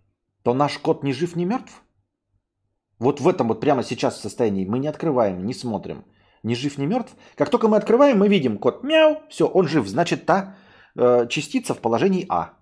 [0.44, 1.84] то наш код ни жив, ни мертв?
[3.00, 6.06] Вот в этом вот прямо сейчас состоянии мы не открываем, не смотрим.
[6.44, 7.16] Ни жив, ни мертв.
[7.36, 9.88] Как только мы открываем, мы видим код мяу, все, он жив.
[9.88, 10.56] Значит, та
[10.96, 12.54] э, частица в положении А.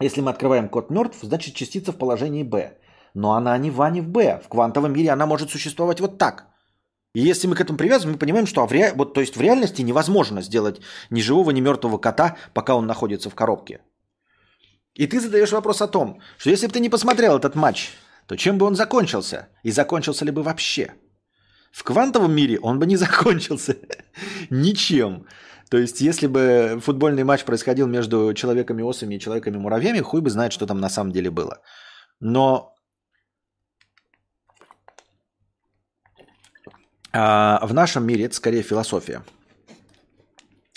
[0.00, 2.78] Если мы открываем код мертв, значит частица в положении Б.
[3.14, 4.40] Но она не в А, не в Б.
[4.44, 6.46] В квантовом мире она может существовать вот так.
[7.14, 8.92] И если мы к этому привязываем, мы понимаем, что в, ре...
[8.94, 13.28] вот, то есть в реальности невозможно сделать ни живого, ни мертвого кота, пока он находится
[13.30, 13.80] в коробке.
[14.94, 17.90] И ты задаешь вопрос о том, что если бы ты не посмотрел этот матч,
[18.26, 19.48] то чем бы он закончился?
[19.64, 20.94] И закончился ли бы вообще?
[21.70, 23.76] В квантовом мире он бы не закончился
[24.50, 25.26] ничем.
[25.70, 30.66] То есть, если бы футбольный матч происходил между человеками-осами и человеками-муравьями, хуй бы знает, что
[30.66, 31.60] там на самом деле было.
[32.18, 32.74] Но
[37.12, 39.24] А в нашем мире это скорее философия.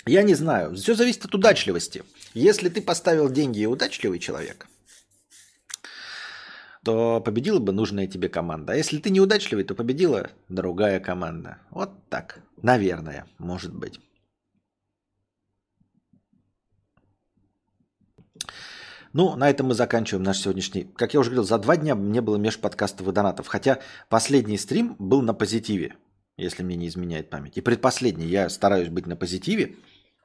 [0.06, 0.74] Я не знаю.
[0.74, 2.02] Все зависит от удачливости.
[2.34, 4.66] Если ты поставил деньги и удачливый человек,
[6.84, 8.72] то победила бы нужная тебе команда.
[8.72, 11.58] А если ты неудачливый, то победила другая команда.
[11.70, 12.40] Вот так.
[12.62, 14.00] Наверное, может быть.
[19.12, 20.84] Ну, на этом мы заканчиваем наш сегодняшний...
[20.84, 23.46] Как я уже говорил, за два дня не было межподкастов и донатов.
[23.46, 23.78] Хотя
[24.08, 25.96] последний стрим был на позитиве
[26.36, 27.56] если мне не изменяет память.
[27.56, 29.76] И предпоследний, я стараюсь быть на позитиве.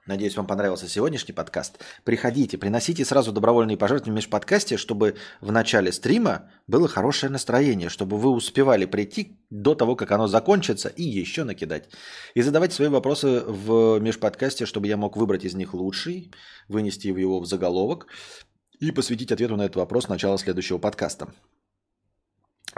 [0.09, 1.77] Надеюсь, вам понравился сегодняшний подкаст.
[2.03, 8.17] Приходите, приносите сразу добровольные пожертвования в межподкасте, чтобы в начале стрима было хорошее настроение, чтобы
[8.17, 11.89] вы успевали прийти до того, как оно закончится, и еще накидать.
[12.33, 16.31] И задавайте свои вопросы в межподкасте, чтобы я мог выбрать из них лучший,
[16.67, 18.07] вынести его в заголовок
[18.79, 21.31] и посвятить ответу на этот вопрос начала следующего подкаста.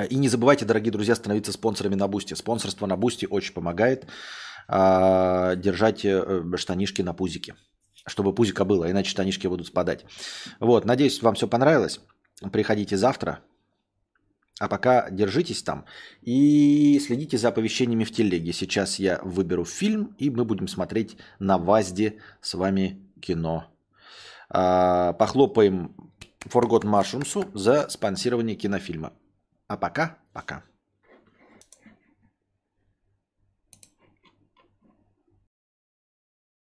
[0.09, 2.33] И не забывайте, дорогие друзья, становиться спонсорами на Бусти.
[2.33, 4.07] Спонсорство на Бусти очень помогает
[4.73, 7.55] а, держать э, штанишки на пузике.
[8.05, 10.05] Чтобы пузика было, иначе штанишки будут спадать.
[10.61, 11.99] Вот, надеюсь, вам все понравилось.
[12.53, 13.41] Приходите завтра.
[14.61, 15.85] А пока держитесь там
[16.21, 18.53] и следите за оповещениями в телеге.
[18.53, 23.65] Сейчас я выберу фильм, и мы будем смотреть на WASD е с вами кино.
[24.49, 25.95] А, похлопаем
[26.45, 29.11] Forgot Mushrooms за спонсирование кинофильма.
[29.67, 30.63] А пока, пока.